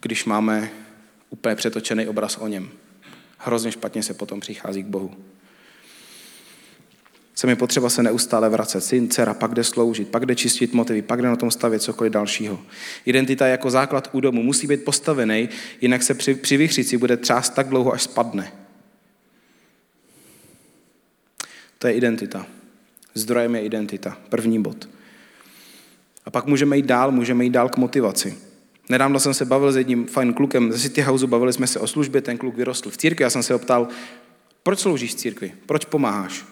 když 0.00 0.24
máme 0.24 0.70
úplně 1.30 1.54
přetočený 1.54 2.06
obraz 2.06 2.36
o 2.36 2.48
něm. 2.48 2.68
Hrozně 3.38 3.72
špatně 3.72 4.02
se 4.02 4.14
potom 4.14 4.40
přichází 4.40 4.82
k 4.82 4.86
Bohu. 4.86 5.14
Se 7.34 7.46
mi 7.46 7.56
potřeba 7.56 7.90
se 7.90 8.02
neustále 8.02 8.48
vracet. 8.48 8.80
Syn, 8.80 9.10
dcera, 9.10 9.34
pak 9.34 9.54
jde 9.54 9.64
sloužit, 9.64 10.08
pak 10.08 10.26
jde 10.26 10.34
čistit 10.34 10.72
motivy, 10.72 11.02
pak 11.02 11.22
jde 11.22 11.28
na 11.28 11.36
tom 11.36 11.50
stavět 11.50 11.82
cokoliv 11.82 12.12
dalšího. 12.12 12.62
Identita 13.04 13.46
jako 13.46 13.70
základ 13.70 14.10
u 14.12 14.20
domu 14.20 14.42
musí 14.42 14.66
být 14.66 14.84
postavený, 14.84 15.48
jinak 15.80 16.02
se 16.02 16.14
při, 16.14 16.34
při 16.34 16.56
vychřici 16.56 16.96
bude 16.96 17.16
třást 17.16 17.50
tak 17.50 17.68
dlouho, 17.68 17.92
až 17.92 18.02
spadne. 18.02 18.52
To 21.78 21.86
je 21.86 21.94
identita. 21.94 22.46
Zdrojem 23.14 23.54
je 23.54 23.62
identita. 23.62 24.18
První 24.28 24.62
bod. 24.62 24.95
A 26.26 26.30
pak 26.30 26.46
můžeme 26.46 26.76
jít 26.76 26.86
dál, 26.86 27.12
můžeme 27.12 27.44
jít 27.44 27.50
dál 27.50 27.68
k 27.68 27.76
motivaci. 27.76 28.38
Nedávno 28.88 29.20
jsem 29.20 29.34
se 29.34 29.44
bavil 29.44 29.72
s 29.72 29.76
jedním 29.76 30.06
fajn 30.06 30.34
klukem 30.34 30.72
ze 30.72 30.78
City 30.78 31.00
Houseu, 31.00 31.26
bavili 31.26 31.52
jsme 31.52 31.66
se 31.66 31.80
o 31.80 31.86
službě, 31.86 32.22
ten 32.22 32.38
kluk 32.38 32.56
vyrostl 32.56 32.90
v 32.90 32.96
církvi, 32.96 33.22
já 33.22 33.30
jsem 33.30 33.42
se 33.42 33.52
ho 33.52 33.58
ptal, 33.58 33.88
proč 34.62 34.78
sloužíš 34.78 35.14
v 35.14 35.14
církvi, 35.14 35.52
proč 35.66 35.84
pomáháš? 35.84 36.44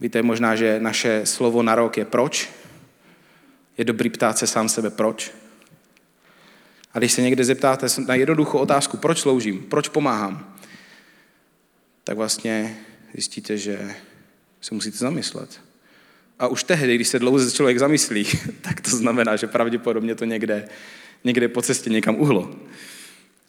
Víte 0.00 0.22
možná, 0.22 0.56
že 0.56 0.80
naše 0.80 1.26
slovo 1.26 1.62
na 1.62 1.74
rok 1.74 1.96
je 1.96 2.04
proč. 2.04 2.50
Je 3.78 3.84
dobrý 3.84 4.10
ptát 4.10 4.38
se 4.38 4.46
sám 4.46 4.68
sebe 4.68 4.90
proč. 4.90 5.32
A 6.94 6.98
když 6.98 7.12
se 7.12 7.22
někde 7.22 7.44
zeptáte 7.44 7.86
na 8.06 8.14
jednoduchou 8.14 8.58
otázku, 8.58 8.96
proč 8.96 9.18
sloužím, 9.18 9.62
proč 9.62 9.88
pomáhám, 9.88 10.54
tak 12.04 12.16
vlastně 12.16 12.78
zjistíte, 13.14 13.58
že 13.58 13.94
se 14.60 14.74
musíte 14.74 14.96
zamyslet. 14.96 15.65
A 16.38 16.46
už 16.46 16.64
tehdy, 16.64 16.94
když 16.94 17.08
se 17.08 17.18
dlouho 17.18 17.50
člověk 17.50 17.78
zamyslí, 17.78 18.26
tak 18.60 18.80
to 18.80 18.90
znamená, 18.90 19.36
že 19.36 19.46
pravděpodobně 19.46 20.14
to 20.14 20.24
někde, 20.24 20.68
někde 21.24 21.48
po 21.48 21.62
cestě 21.62 21.90
někam 21.90 22.14
uhlo. 22.14 22.56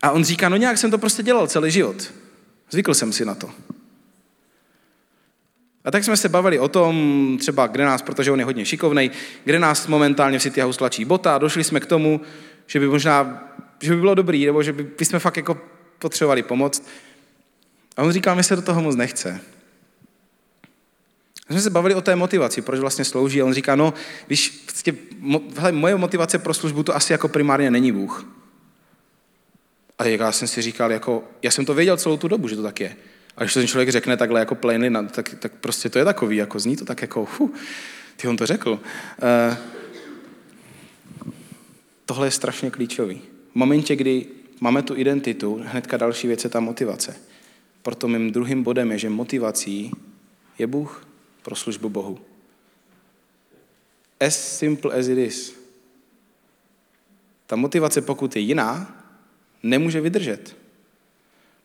A 0.02 0.12
on 0.12 0.24
říká, 0.24 0.50
no 0.50 0.58
nějak 0.58 0.78
jsem 0.78 0.92
to 0.92 0.98
prostě 0.98 1.24
dělal 1.24 1.48
celý 1.48 1.72
život. 1.72 2.14
Zvykl 2.72 2.94
jsem 2.94 3.14
si 3.14 3.26
na 3.26 3.36
to. 3.36 3.50
A 5.86 5.92
tak 5.92 6.04
jsme 6.04 6.18
se 6.18 6.30
bavili 6.30 6.60
o 6.60 6.68
tom, 6.68 7.38
třeba 7.40 7.68
kde 7.68 7.86
nás, 7.86 8.02
protože 8.02 8.32
on 8.32 8.40
je 8.40 8.46
hodně 8.46 8.66
šikovný, 8.66 9.12
kde 9.44 9.60
nás 9.60 9.88
momentálně 9.88 10.40
v 10.40 10.42
City 10.42 10.62
House 10.62 10.80
tlačí 10.80 11.06
bota 11.06 11.36
a 11.36 11.38
došli 11.38 11.64
jsme 11.64 11.80
k 11.80 11.86
tomu, 11.86 12.22
že 12.68 12.80
by 12.80 12.88
možná, 12.88 13.48
že 13.82 13.96
by 13.96 14.02
bylo 14.02 14.16
dobrý, 14.16 14.46
nebo 14.46 14.64
že 14.64 14.74
by, 14.74 14.84
by 14.84 15.06
jsme 15.06 15.20
fakt 15.20 15.38
jako 15.38 15.58
potřebovali 16.00 16.44
pomoct. 16.44 16.88
A 17.98 18.04
on 18.04 18.12
říká, 18.12 18.36
mi 18.36 18.44
se 18.44 18.56
do 18.56 18.62
toho 18.62 18.82
moc 18.82 18.96
nechce. 18.96 19.42
My 21.50 21.54
jsme 21.56 21.62
se 21.62 21.70
bavili 21.70 21.96
o 21.96 22.02
té 22.02 22.16
motivaci, 22.16 22.62
proč 22.62 22.80
vlastně 22.80 23.06
slouží. 23.06 23.42
A 23.42 23.46
on 23.46 23.54
říká, 23.54 23.76
no, 23.76 23.94
víš, 24.30 24.64
vlastně, 24.66 24.94
hele, 25.58 25.72
moje 25.72 25.96
motivace 25.96 26.40
pro 26.40 26.54
službu 26.54 26.84
to 26.84 26.96
asi 26.96 27.14
jako 27.14 27.28
primárně 27.28 27.72
není 27.72 27.92
Bůh. 27.92 28.26
A 30.00 30.06
já 30.06 30.32
jsem 30.32 30.48
si 30.48 30.62
říkal, 30.62 30.92
jako, 30.92 31.24
já 31.42 31.52
jsem 31.52 31.66
to 31.66 31.74
věděl 31.74 31.98
celou 31.98 32.18
tu 32.18 32.28
dobu, 32.28 32.48
že 32.48 32.56
to 32.56 32.64
tak 32.64 32.80
je. 32.80 32.96
A 33.38 33.44
když 33.44 33.54
to 33.54 33.60
ten 33.60 33.68
člověk 33.68 33.90
řekne 33.90 34.18
takhle 34.18 34.40
jako 34.40 34.56
plainly, 34.56 34.92
tak, 35.12 35.36
tak 35.40 35.52
prostě 35.52 35.90
to 35.90 36.00
je 36.00 36.06
takový, 36.06 36.38
jako 36.38 36.60
zní 36.60 36.78
to 36.78 36.86
tak 36.86 37.02
jako, 37.02 37.28
hu, 37.38 37.54
ty 38.16 38.28
on 38.28 38.38
to 38.38 38.46
řekl. 38.46 38.72
Uh, 38.72 39.58
tohle 42.06 42.28
je 42.28 42.32
strašně 42.32 42.72
klíčový. 42.72 43.22
V 43.52 43.56
momentě, 43.56 43.96
kdy 43.96 44.26
máme 44.60 44.82
tu 44.82 44.96
identitu, 44.96 45.62
hnedka 45.66 45.98
další 45.98 46.28
věc 46.28 46.44
je 46.44 46.50
ta 46.50 46.60
motivace. 46.60 47.16
Proto 47.82 48.08
mým 48.08 48.32
druhým 48.32 48.64
bodem 48.64 48.92
je, 48.92 48.98
že 48.98 49.10
motivací 49.10 49.92
je 50.60 50.68
Bůh 50.68 51.07
pro 51.48 51.56
službu 51.56 51.90
Bohu. 51.90 52.20
As 54.20 54.58
simple 54.58 54.94
as 54.94 55.08
it 55.08 55.18
is. 55.18 55.56
Ta 57.46 57.56
motivace, 57.56 58.02
pokud 58.02 58.36
je 58.36 58.42
jiná, 58.42 58.96
nemůže 59.64 60.02
vydržet. 60.02 60.58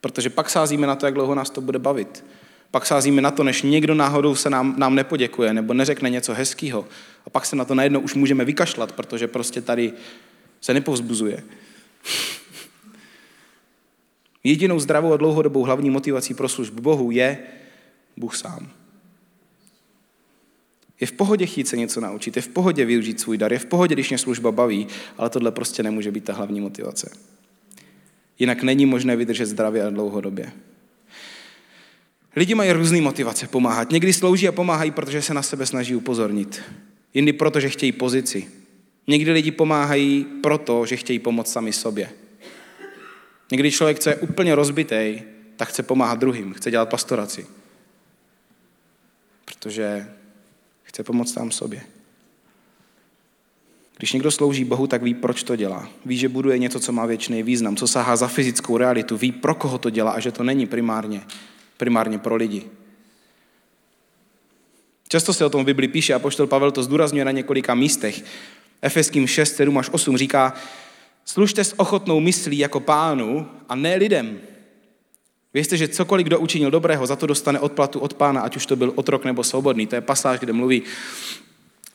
Protože 0.01 0.31
pak 0.31 0.51
sázíme 0.51 0.87
na 0.87 0.97
to, 0.97 1.07
jak 1.07 1.15
dlouho 1.15 1.35
nás 1.35 1.51
to 1.51 1.61
bude 1.61 1.79
bavit. 1.79 2.25
Pak 2.71 2.87
sázíme 2.87 3.23
na 3.23 3.31
to, 3.31 3.45
než 3.45 3.63
někdo 3.63 3.95
náhodou 3.95 4.35
se 4.35 4.51
nám, 4.51 4.75
nám 4.79 4.95
nepoděkuje 4.95 5.55
nebo 5.55 5.75
neřekne 5.75 6.11
něco 6.11 6.35
hezkého. 6.35 6.87
A 7.27 7.31
pak 7.31 7.47
se 7.47 7.57
na 7.57 7.65
to 7.65 7.75
najednou 7.75 8.01
už 8.01 8.15
můžeme 8.15 8.45
vykašlat, 8.45 8.93
protože 8.93 9.29
prostě 9.29 9.61
tady 9.61 9.93
se 10.61 10.75
nepovzbuzuje. 10.75 11.43
Jedinou 14.45 14.79
zdravou 14.79 15.13
a 15.13 15.17
dlouhodobou 15.17 15.63
hlavní 15.63 15.91
motivací 15.91 16.35
pro 16.35 16.49
službu 16.49 16.83
Bohu 16.83 17.11
je 17.11 17.39
Bůh 18.17 18.37
sám. 18.37 18.82
Je 21.03 21.07
v 21.07 21.13
pohodě 21.13 21.47
chtít 21.47 21.69
se 21.69 21.77
něco 21.77 22.01
naučit, 22.01 22.37
je 22.37 22.43
v 22.43 22.49
pohodě 22.49 22.85
využít 22.85 23.21
svůj 23.21 23.39
dar, 23.39 23.53
je 23.53 23.59
v 23.59 23.67
pohodě, 23.67 23.95
když 23.95 24.09
mě 24.09 24.19
služba 24.19 24.53
baví, 24.53 24.87
ale 25.19 25.31
tohle 25.31 25.51
prostě 25.51 25.83
nemůže 25.83 26.11
být 26.11 26.25
ta 26.25 26.33
hlavní 26.33 26.61
motivace. 26.61 27.11
Jinak 28.39 28.63
není 28.63 28.87
možné 28.87 29.17
vydržet 29.17 29.47
zdravě 29.47 29.85
a 29.87 29.91
dlouhodobě. 29.91 30.53
Lidi 32.37 32.55
mají 32.55 32.73
různé 32.73 33.01
motivace 33.01 33.47
pomáhat. 33.47 33.91
Někdy 33.91 34.13
slouží 34.13 34.49
a 34.49 34.53
pomáhají, 34.53 34.91
protože 34.91 35.23
se 35.23 35.35
na 35.35 35.43
sebe 35.43 35.67
snaží 35.67 35.95
upozornit. 35.95 36.63
Jindy 37.15 37.33
proto, 37.33 37.61
že 37.61 37.69
chtějí 37.69 37.93
pozici. 37.93 38.47
Někdy 39.07 39.33
lidi 39.33 39.51
pomáhají 39.51 40.27
proto, 40.43 40.87
že 40.87 40.97
chtějí 40.97 41.19
pomoct 41.19 41.53
sami 41.53 41.73
sobě. 41.73 42.11
Někdy 43.51 43.71
člověk, 43.71 43.99
co 43.99 44.09
je 44.11 44.17
úplně 44.17 44.55
rozbitý, 44.55 45.23
tak 45.57 45.69
chce 45.69 45.83
pomáhat 45.83 46.19
druhým, 46.19 46.55
chce 46.55 46.71
dělat 46.71 46.89
pastoraci. 46.89 47.47
Protože 49.45 50.07
chce 50.93 51.03
pomoct 51.03 51.33
sám 51.33 51.51
sobě. 51.51 51.83
Když 53.97 54.13
někdo 54.13 54.31
slouží 54.31 54.65
Bohu, 54.65 54.87
tak 54.87 55.03
ví, 55.03 55.15
proč 55.15 55.43
to 55.43 55.57
dělá. 55.57 55.89
Ví, 56.07 56.17
že 56.17 56.29
buduje 56.29 56.59
něco, 56.59 56.81
co 56.81 56.93
má 56.93 57.07
věčný 57.07 57.43
význam, 57.43 57.77
co 57.77 57.87
sahá 57.87 58.17
za 58.17 58.29
fyzickou 58.29 58.77
realitu. 58.77 59.17
Ví, 59.17 59.33
pro 59.33 59.55
koho 59.55 59.79
to 59.79 59.91
dělá 59.91 60.13
a 60.13 60.21
že 60.21 60.33
to 60.33 60.43
není 60.43 60.67
primárně, 60.67 61.23
primárně 61.77 62.19
pro 62.19 62.37
lidi. 62.37 62.65
Často 65.09 65.33
se 65.33 65.45
o 65.45 65.51
tom 65.51 65.63
v 65.63 65.67
Bibli 65.67 65.89
píše 65.89 66.15
a 66.15 66.19
poštol 66.19 66.47
Pavel 66.47 66.71
to 66.71 66.83
zdůrazňuje 66.83 67.25
na 67.25 67.31
několika 67.31 67.75
místech. 67.75 68.25
Efeským 68.83 69.27
6, 69.27 69.57
7 69.57 69.79
až 69.79 69.91
8 69.93 70.17
říká, 70.17 70.55
služte 71.25 71.65
s 71.65 71.79
ochotnou 71.81 72.21
myslí 72.21 72.59
jako 72.59 72.81
pánu 72.81 73.49
a 73.69 73.75
ne 73.75 73.97
lidem. 73.97 74.41
Věřte, 75.55 75.77
že 75.77 75.89
cokoliv 75.89 76.27
kdo 76.27 76.39
učinil 76.39 76.71
dobrého, 76.71 77.07
za 77.07 77.17
to 77.17 77.27
dostane 77.27 77.61
odplatu 77.61 78.01
od 78.01 78.15
pána, 78.15 78.41
ať 78.41 78.57
už 78.57 78.67
to 78.67 78.77
byl 78.77 78.93
otrok 78.95 79.25
nebo 79.25 79.45
svobodný. 79.45 79.87
To 79.87 79.95
je 79.95 80.01
pasáž, 80.01 80.41
kde 80.41 80.53
mluví 80.53 80.83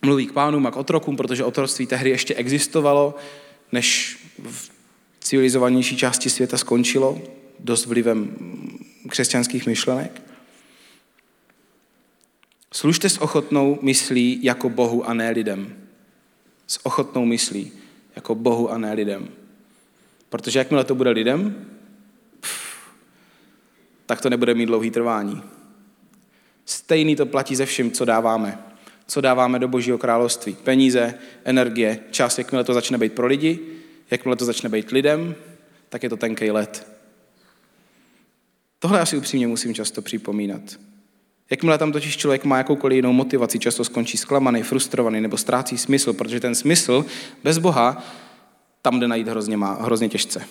mluví 0.01 0.27
k 0.27 0.31
pánům 0.31 0.67
a 0.67 0.71
k 0.71 0.77
otrokům, 0.77 1.17
protože 1.17 1.43
otroctví 1.43 1.85
tehdy 1.85 2.09
ještě 2.09 2.35
existovalo, 2.35 3.15
než 3.71 4.17
v 4.43 4.71
civilizovanější 5.19 5.97
části 5.97 6.29
světa 6.29 6.57
skončilo, 6.57 7.21
dost 7.59 7.85
vlivem 7.85 8.35
křesťanských 9.09 9.65
myšlenek? 9.65 10.21
Služte 12.73 13.09
s 13.09 13.17
ochotnou 13.17 13.79
myslí 13.81 14.39
jako 14.43 14.69
Bohu 14.69 15.09
a 15.09 15.13
ne 15.13 15.31
lidem. 15.31 15.75
S 16.67 16.85
ochotnou 16.85 17.25
myslí 17.25 17.71
jako 18.15 18.35
Bohu 18.35 18.71
a 18.71 18.77
ne 18.77 18.93
lidem. 18.93 19.27
Protože 20.29 20.59
jakmile 20.59 20.83
to 20.83 20.95
bude 20.95 21.09
lidem, 21.09 21.65
tak 24.07 24.21
to 24.21 24.29
nebude 24.29 24.53
mít 24.53 24.65
dlouhý 24.65 24.91
trvání. 24.91 25.43
Stejný 26.65 27.15
to 27.15 27.25
platí 27.25 27.55
ze 27.55 27.65
vším, 27.65 27.91
co 27.91 28.05
dáváme. 28.05 28.59
Co 29.07 29.21
dáváme 29.21 29.59
do 29.59 29.67
Božího 29.67 29.97
království. 29.97 30.57
Peníze, 30.63 31.13
energie, 31.43 31.99
čas, 32.11 32.37
jakmile 32.37 32.63
to 32.63 32.73
začne 32.73 32.97
být 32.97 33.13
pro 33.13 33.27
lidi, 33.27 33.59
jakmile 34.11 34.35
to 34.35 34.45
začne 34.45 34.69
být 34.69 34.91
lidem, 34.91 35.35
tak 35.89 36.03
je 36.03 36.09
to 36.09 36.17
tenký 36.17 36.51
let. 36.51 36.87
Tohle 38.79 39.01
asi 39.01 39.17
upřímně 39.17 39.47
musím 39.47 39.73
často 39.73 40.01
připomínat. 40.01 40.61
Jakmile 41.49 41.77
tam 41.77 41.91
totiž 41.91 42.17
člověk 42.17 42.45
má 42.45 42.57
jakoukoliv 42.57 42.95
jinou 42.95 43.13
motivaci, 43.13 43.59
často 43.59 43.83
skončí 43.83 44.17
zklamaný, 44.17 44.63
frustrovaný 44.63 45.21
nebo 45.21 45.37
ztrácí 45.37 45.77
smysl, 45.77 46.13
protože 46.13 46.39
ten 46.39 46.55
smysl 46.55 47.05
bez 47.43 47.57
Boha 47.57 48.03
tam 48.81 48.99
jde 48.99 49.07
najít 49.07 49.27
hrozně, 49.27 49.57
má, 49.57 49.73
hrozně 49.73 50.09
těžce. 50.09 50.47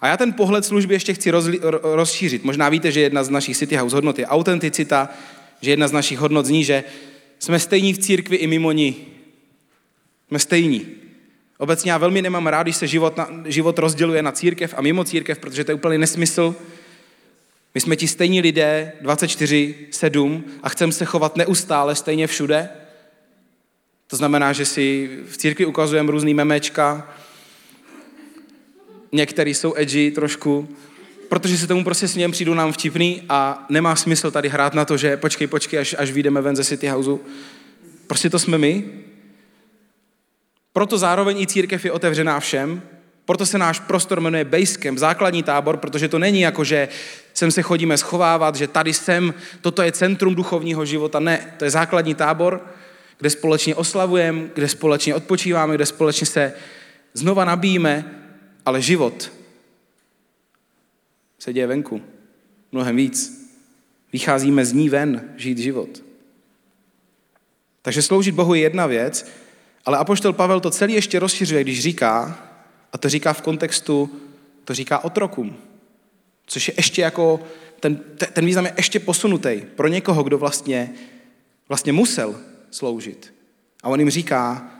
A 0.00 0.06
já 0.06 0.16
ten 0.16 0.32
pohled 0.32 0.64
služby 0.64 0.94
ještě 0.94 1.14
chci 1.14 1.30
rozli, 1.30 1.60
rozšířit. 1.82 2.44
Možná 2.44 2.68
víte, 2.68 2.92
že 2.92 3.00
jedna 3.00 3.24
z 3.24 3.30
našich 3.30 3.56
City 3.56 3.76
House 3.76 3.96
hodnot 3.96 4.18
je 4.18 4.26
autenticita, 4.26 5.08
že 5.60 5.70
jedna 5.70 5.88
z 5.88 5.92
našich 5.92 6.18
hodnot 6.18 6.46
zní, 6.46 6.64
že 6.64 6.84
jsme 7.38 7.58
stejní 7.58 7.92
v 7.92 7.98
církvi 7.98 8.36
i 8.36 8.46
mimo 8.46 8.72
ní. 8.72 8.96
Jsme 10.28 10.38
stejní. 10.38 10.86
Obecně 11.58 11.92
já 11.92 11.98
velmi 11.98 12.22
nemám 12.22 12.46
rád, 12.46 12.62
když 12.62 12.76
se 12.76 12.86
život, 12.86 13.16
na, 13.16 13.28
život 13.44 13.78
rozděluje 13.78 14.22
na 14.22 14.32
církev 14.32 14.74
a 14.76 14.82
mimo 14.82 15.04
církev, 15.04 15.38
protože 15.38 15.64
to 15.64 15.70
je 15.70 15.74
úplně 15.74 15.98
nesmysl. 15.98 16.56
My 17.74 17.80
jsme 17.80 17.96
ti 17.96 18.08
stejní 18.08 18.40
lidé 18.40 18.92
24-7 19.02 20.42
a 20.62 20.68
chceme 20.68 20.92
se 20.92 21.04
chovat 21.04 21.36
neustále 21.36 21.94
stejně 21.94 22.26
všude. 22.26 22.68
To 24.06 24.16
znamená, 24.16 24.52
že 24.52 24.64
si 24.64 25.10
v 25.28 25.36
církvi 25.36 25.66
ukazujeme 25.66 26.10
různý 26.10 26.34
memečka, 26.34 27.10
některý 29.12 29.54
jsou 29.54 29.74
edgy 29.76 30.10
trošku, 30.10 30.68
protože 31.28 31.58
se 31.58 31.66
tomu 31.66 31.84
prostě 31.84 32.08
s 32.08 32.16
něm 32.16 32.30
přijdu 32.30 32.54
nám 32.54 32.72
vtipný 32.72 33.22
a 33.28 33.66
nemá 33.68 33.96
smysl 33.96 34.30
tady 34.30 34.48
hrát 34.48 34.74
na 34.74 34.84
to, 34.84 34.96
že 34.96 35.16
počkej, 35.16 35.46
počkej, 35.46 35.78
až, 35.80 35.94
až 35.98 36.10
vyjdeme 36.10 36.40
ven 36.40 36.56
ze 36.56 36.64
City 36.64 36.86
Houseu. 36.88 37.20
Prostě 38.06 38.30
to 38.30 38.38
jsme 38.38 38.58
my. 38.58 38.84
Proto 40.72 40.98
zároveň 40.98 41.40
i 41.40 41.46
církev 41.46 41.84
je 41.84 41.92
otevřená 41.92 42.40
všem, 42.40 42.82
proto 43.24 43.46
se 43.46 43.58
náš 43.58 43.80
prostor 43.80 44.20
jmenuje 44.20 44.44
Basecamp, 44.44 44.98
základní 44.98 45.42
tábor, 45.42 45.76
protože 45.76 46.08
to 46.08 46.18
není 46.18 46.40
jako, 46.40 46.64
že 46.64 46.88
sem 47.34 47.50
se 47.50 47.62
chodíme 47.62 47.98
schovávat, 47.98 48.56
že 48.56 48.68
tady 48.68 48.92
jsem, 48.92 49.34
toto 49.60 49.82
je 49.82 49.92
centrum 49.92 50.34
duchovního 50.34 50.84
života. 50.84 51.20
Ne, 51.20 51.54
to 51.56 51.64
je 51.64 51.70
základní 51.70 52.14
tábor, 52.14 52.66
kde 53.18 53.30
společně 53.30 53.74
oslavujeme, 53.74 54.42
kde 54.54 54.68
společně 54.68 55.14
odpočíváme, 55.14 55.74
kde 55.74 55.86
společně 55.86 56.26
se 56.26 56.52
znova 57.14 57.44
nabíjíme, 57.44 58.17
ale 58.68 58.82
život 58.82 59.32
se 61.38 61.52
děje 61.52 61.66
venku. 61.66 62.02
Mnohem 62.72 62.96
víc. 62.96 63.48
Vycházíme 64.12 64.64
z 64.64 64.72
ní 64.72 64.88
ven, 64.88 65.34
žít 65.36 65.58
život. 65.58 66.04
Takže 67.82 68.02
sloužit 68.02 68.34
Bohu 68.34 68.54
je 68.54 68.60
jedna 68.60 68.86
věc, 68.86 69.26
ale 69.84 69.98
Apoštol 69.98 70.32
Pavel 70.32 70.60
to 70.60 70.70
celý 70.70 70.94
ještě 70.94 71.18
rozšiřuje, 71.18 71.64
když 71.64 71.82
říká, 71.82 72.38
a 72.92 72.98
to 72.98 73.08
říká 73.08 73.32
v 73.32 73.42
kontextu, 73.42 74.10
to 74.64 74.74
říká 74.74 75.04
otrokům, 75.04 75.56
což 76.46 76.68
je 76.68 76.74
ještě 76.76 77.02
jako, 77.02 77.40
ten, 77.80 77.96
ten 78.32 78.46
význam 78.46 78.66
je 78.66 78.74
ještě 78.76 79.00
posunutý 79.00 79.62
pro 79.76 79.88
někoho, 79.88 80.22
kdo 80.22 80.38
vlastně, 80.38 80.94
vlastně 81.68 81.92
musel 81.92 82.40
sloužit. 82.70 83.34
A 83.82 83.88
on 83.88 84.00
jim 84.00 84.10
říká, 84.10 84.70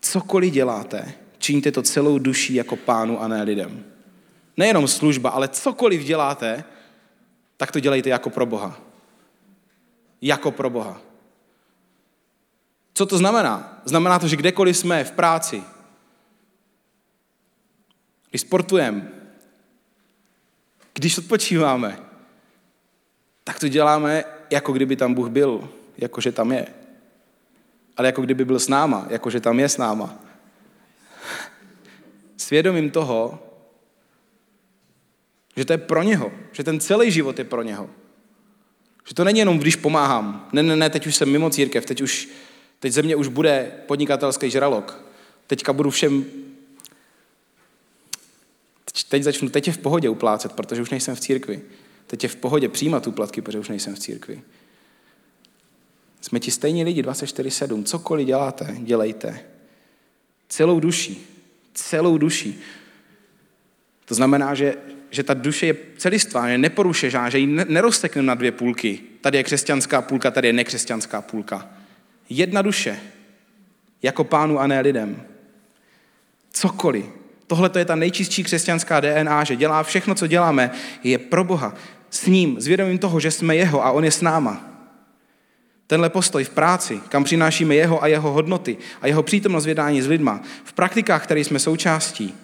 cokoliv 0.00 0.52
děláte, 0.52 1.14
čiňte 1.46 1.70
to 1.70 1.82
celou 1.82 2.18
duší 2.18 2.54
jako 2.54 2.76
pánu 2.76 3.22
a 3.22 3.28
ne 3.28 3.42
lidem. 3.42 3.84
Nejenom 4.56 4.88
služba, 4.88 5.30
ale 5.30 5.48
cokoliv 5.48 6.02
děláte, 6.02 6.64
tak 7.56 7.72
to 7.72 7.80
dělejte 7.80 8.10
jako 8.10 8.30
pro 8.30 8.46
Boha. 8.46 8.74
Jako 10.20 10.50
pro 10.50 10.70
Boha. 10.70 10.98
Co 12.94 13.06
to 13.06 13.18
znamená? 13.18 13.82
Znamená 13.84 14.18
to, 14.18 14.28
že 14.28 14.36
kdekoliv 14.36 14.76
jsme 14.76 15.04
v 15.04 15.10
práci, 15.10 15.62
když 18.30 18.40
sportujeme, 18.40 19.08
když 20.94 21.18
odpočíváme, 21.18 21.98
tak 23.44 23.60
to 23.60 23.68
děláme, 23.68 24.24
jako 24.50 24.72
kdyby 24.72 24.96
tam 24.96 25.14
Bůh 25.14 25.28
byl, 25.28 25.68
jakože 25.98 26.32
tam 26.32 26.52
je. 26.52 26.66
Ale 27.96 28.08
jako 28.08 28.22
kdyby 28.22 28.44
byl 28.44 28.58
s 28.58 28.68
náma, 28.68 29.06
jakože 29.10 29.40
tam 29.40 29.60
je 29.60 29.68
s 29.68 29.76
náma. 29.76 30.25
Svědomím 32.36 32.90
toho, 32.90 33.38
že 35.56 35.64
to 35.64 35.72
je 35.72 35.78
pro 35.78 36.02
něho, 36.02 36.32
že 36.52 36.64
ten 36.64 36.80
celý 36.80 37.10
život 37.10 37.38
je 37.38 37.44
pro 37.44 37.62
něho. 37.62 37.90
Že 39.08 39.14
to 39.14 39.24
není 39.24 39.38
jenom, 39.38 39.58
když 39.58 39.76
pomáhám. 39.76 40.48
Ne, 40.52 40.62
ne, 40.62 40.76
ne, 40.76 40.90
teď 40.90 41.06
už 41.06 41.16
jsem 41.16 41.32
mimo 41.32 41.50
církev, 41.50 41.86
teď 41.86 42.00
už, 42.00 42.28
teď 42.80 42.92
ze 42.92 43.02
mě 43.02 43.16
už 43.16 43.28
bude 43.28 43.72
podnikatelský 43.86 44.50
žralok. 44.50 45.04
Teďka 45.46 45.72
budu 45.72 45.90
všem 45.90 46.24
teď 49.08 49.22
začnu, 49.22 49.48
teď 49.48 49.66
je 49.66 49.72
v 49.72 49.78
pohodě 49.78 50.08
uplácet, 50.08 50.52
protože 50.52 50.82
už 50.82 50.90
nejsem 50.90 51.16
v 51.16 51.20
církvi. 51.20 51.62
Teď 52.06 52.22
je 52.22 52.28
v 52.28 52.36
pohodě 52.36 52.68
přijímat 52.68 53.06
úplatky, 53.06 53.40
protože 53.42 53.58
už 53.58 53.68
nejsem 53.68 53.94
v 53.94 53.98
církvi. 53.98 54.42
Jsme 56.20 56.40
ti 56.40 56.50
stejní 56.50 56.84
lidi 56.84 57.02
24-7. 57.02 57.84
Cokoliv 57.84 58.26
děláte, 58.26 58.76
dělejte. 58.78 59.44
Celou 60.48 60.80
duší. 60.80 61.35
Celou 61.76 62.18
duší. 62.18 62.60
To 64.04 64.14
znamená, 64.14 64.54
že, 64.54 64.74
že 65.10 65.22
ta 65.22 65.34
duše 65.34 65.66
je 65.66 65.76
celistvá, 65.96 66.48
že 66.48 66.58
neporušená, 66.58 67.30
že 67.30 67.38
ji 67.38 67.46
neroztekneme 67.46 68.26
na 68.26 68.34
dvě 68.34 68.52
půlky. 68.52 69.00
Tady 69.20 69.38
je 69.38 69.44
křesťanská 69.44 70.02
půlka, 70.02 70.30
tady 70.30 70.48
je 70.48 70.52
nekřesťanská 70.52 71.22
půlka. 71.22 71.68
Jedna 72.28 72.62
duše, 72.62 73.00
jako 74.02 74.24
pánu 74.24 74.58
a 74.58 74.66
ne 74.66 74.80
lidem. 74.80 75.22
Cokoliv. 76.52 77.04
Tohle 77.46 77.70
je 77.78 77.84
ta 77.84 77.94
nejčistší 77.94 78.44
křesťanská 78.44 79.00
DNA, 79.00 79.44
že 79.44 79.56
dělá 79.56 79.82
všechno, 79.82 80.14
co 80.14 80.26
děláme, 80.26 80.70
je 81.02 81.18
pro 81.18 81.44
Boha. 81.44 81.74
S 82.10 82.26
ním, 82.26 82.60
s 82.60 82.66
vědomím 82.66 82.98
toho, 82.98 83.20
že 83.20 83.30
jsme 83.30 83.56
jeho 83.56 83.84
a 83.84 83.90
on 83.90 84.04
je 84.04 84.10
s 84.10 84.20
náma. 84.20 84.75
Tenhle 85.86 86.10
postoj 86.10 86.44
v 86.44 86.50
práci, 86.50 87.00
kam 87.08 87.24
přinášíme 87.24 87.74
jeho 87.74 88.02
a 88.02 88.06
jeho 88.06 88.32
hodnoty 88.32 88.76
a 89.02 89.06
jeho 89.06 89.22
přítomnost 89.22 89.64
v 89.64 89.68
jednání 89.68 90.02
s 90.02 90.06
lidma, 90.06 90.40
v 90.64 90.72
praktikách, 90.72 91.24
které 91.24 91.40
jsme 91.40 91.58
součástí, 91.58 92.34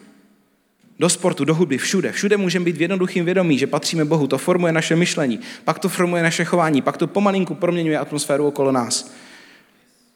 do 0.98 1.08
sportu, 1.08 1.44
do 1.44 1.54
hudby, 1.54 1.78
všude. 1.78 2.12
Všude 2.12 2.36
můžeme 2.36 2.64
být 2.64 2.76
v 2.76 2.82
jednoduchým 2.82 3.24
vědomí, 3.24 3.58
že 3.58 3.66
patříme 3.66 4.04
Bohu. 4.04 4.26
To 4.26 4.38
formuje 4.38 4.72
naše 4.72 4.96
myšlení, 4.96 5.40
pak 5.64 5.78
to 5.78 5.88
formuje 5.88 6.22
naše 6.22 6.44
chování, 6.44 6.82
pak 6.82 6.96
to 6.96 7.06
pomalinku 7.06 7.54
proměňuje 7.54 7.98
atmosféru 7.98 8.46
okolo 8.46 8.72
nás. 8.72 9.14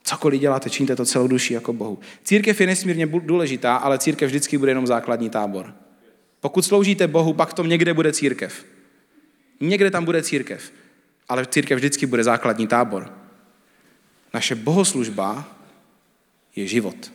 Cokoliv 0.03 0.41
děláte, 0.41 0.71
činíte 0.71 0.97
to 0.97 1.05
celou 1.05 1.29
duší 1.29 1.55
jako 1.55 1.73
Bohu. 1.73 1.99
Církev 2.25 2.61
je 2.61 2.67
nesmírně 2.67 3.07
důležitá, 3.07 3.77
ale 3.77 3.99
církev 3.99 4.29
vždycky 4.29 4.59
bude 4.59 4.71
jenom 4.71 4.87
základní 4.87 5.31
tábor. 5.31 5.75
Pokud 6.41 6.63
sloužíte 6.63 7.09
Bohu, 7.09 7.33
pak 7.33 7.55
to 7.55 7.65
někde 7.65 7.95
bude 7.95 8.13
církev. 8.13 8.65
Někde 9.61 9.91
tam 9.91 10.05
bude 10.05 10.23
církev. 10.23 10.73
Ale 11.29 11.47
církev 11.47 11.77
vždycky 11.77 12.07
bude 12.07 12.25
základní 12.25 12.67
tábor. 12.67 13.13
Naše 14.37 14.53
bohoslužba 14.53 15.49
je 16.53 16.61
život. 16.69 17.13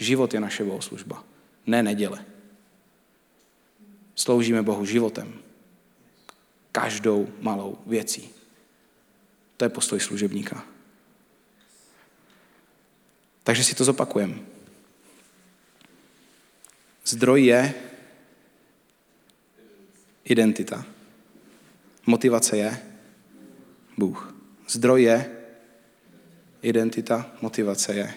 Život 0.00 0.32
je 0.32 0.40
naše 0.40 0.64
bohoslužba, 0.64 1.20
ne 1.68 1.84
neděle. 1.84 2.24
Sloužíme 4.16 4.64
Bohu 4.64 4.88
životem. 4.88 5.28
Každou 6.72 7.28
malou 7.44 7.76
věcí. 7.86 8.32
To 9.56 9.68
je 9.68 9.68
postoj 9.68 10.00
služebníka. 10.00 10.64
Takže 13.44 13.64
si 13.64 13.76
to 13.76 13.84
zopakujeme. 13.84 14.40
Zdroj 17.04 17.44
je 17.44 17.74
identita. 20.24 20.88
Motivace 22.06 22.56
je 22.56 22.89
Bůh. 23.96 24.34
Zdroj 24.68 25.02
je 25.02 25.30
identita, 26.62 27.30
motivace 27.42 27.94
je 27.94 28.14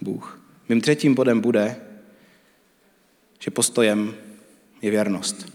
Bůh. 0.00 0.40
Mým 0.68 0.80
třetím 0.80 1.14
bodem 1.14 1.40
bude, 1.40 1.76
že 3.38 3.50
postojem 3.50 4.14
je 4.82 4.90
věrnost. 4.90 5.52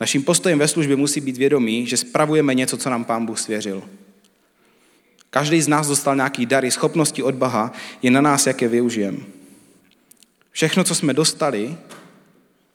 Naším 0.00 0.22
postojem 0.22 0.58
ve 0.58 0.68
službě 0.68 0.96
musí 0.96 1.20
být 1.20 1.36
vědomí, 1.36 1.86
že 1.86 1.96
spravujeme 1.96 2.54
něco, 2.54 2.76
co 2.76 2.90
nám 2.90 3.04
Pán 3.04 3.26
Bůh 3.26 3.38
svěřil. 3.38 3.82
Každý 5.30 5.60
z 5.62 5.68
nás 5.68 5.88
dostal 5.88 6.16
nějaký 6.16 6.46
dary, 6.46 6.70
schopnosti 6.70 7.22
od 7.22 7.34
Boha, 7.34 7.72
je 8.02 8.10
na 8.10 8.20
nás, 8.20 8.46
jak 8.46 8.62
je 8.62 8.68
využijeme. 8.68 9.18
Všechno, 10.50 10.84
co 10.84 10.94
jsme 10.94 11.14
dostali, 11.14 11.76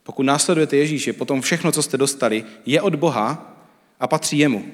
pokud 0.04 0.24
následujete 0.24 0.78
Ježíše, 0.78 1.14
potom 1.14 1.42
všechno, 1.42 1.72
co 1.72 1.84
jste 1.84 1.98
dostali, 1.98 2.46
je 2.66 2.82
od 2.82 2.96
Boha 2.96 3.56
a 4.00 4.08
patří 4.08 4.38
jemu. 4.38 4.72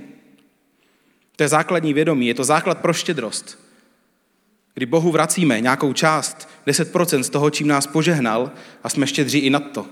To 1.37 1.43
je 1.43 1.47
základní 1.47 1.93
vědomí, 1.93 2.27
je 2.27 2.33
to 2.33 2.43
základ 2.43 2.77
pro 2.77 2.93
štědrost. 2.93 3.59
Kdy 4.73 4.85
Bohu 4.85 5.11
vracíme 5.11 5.61
nějakou 5.61 5.93
část, 5.93 6.49
10% 6.67 7.21
z 7.21 7.29
toho, 7.29 7.49
čím 7.49 7.67
nás 7.67 7.87
požehnal 7.87 8.51
a 8.83 8.89
jsme 8.89 9.07
štědří 9.07 9.39
i 9.39 9.49
nad 9.49 9.71
to. 9.71 9.83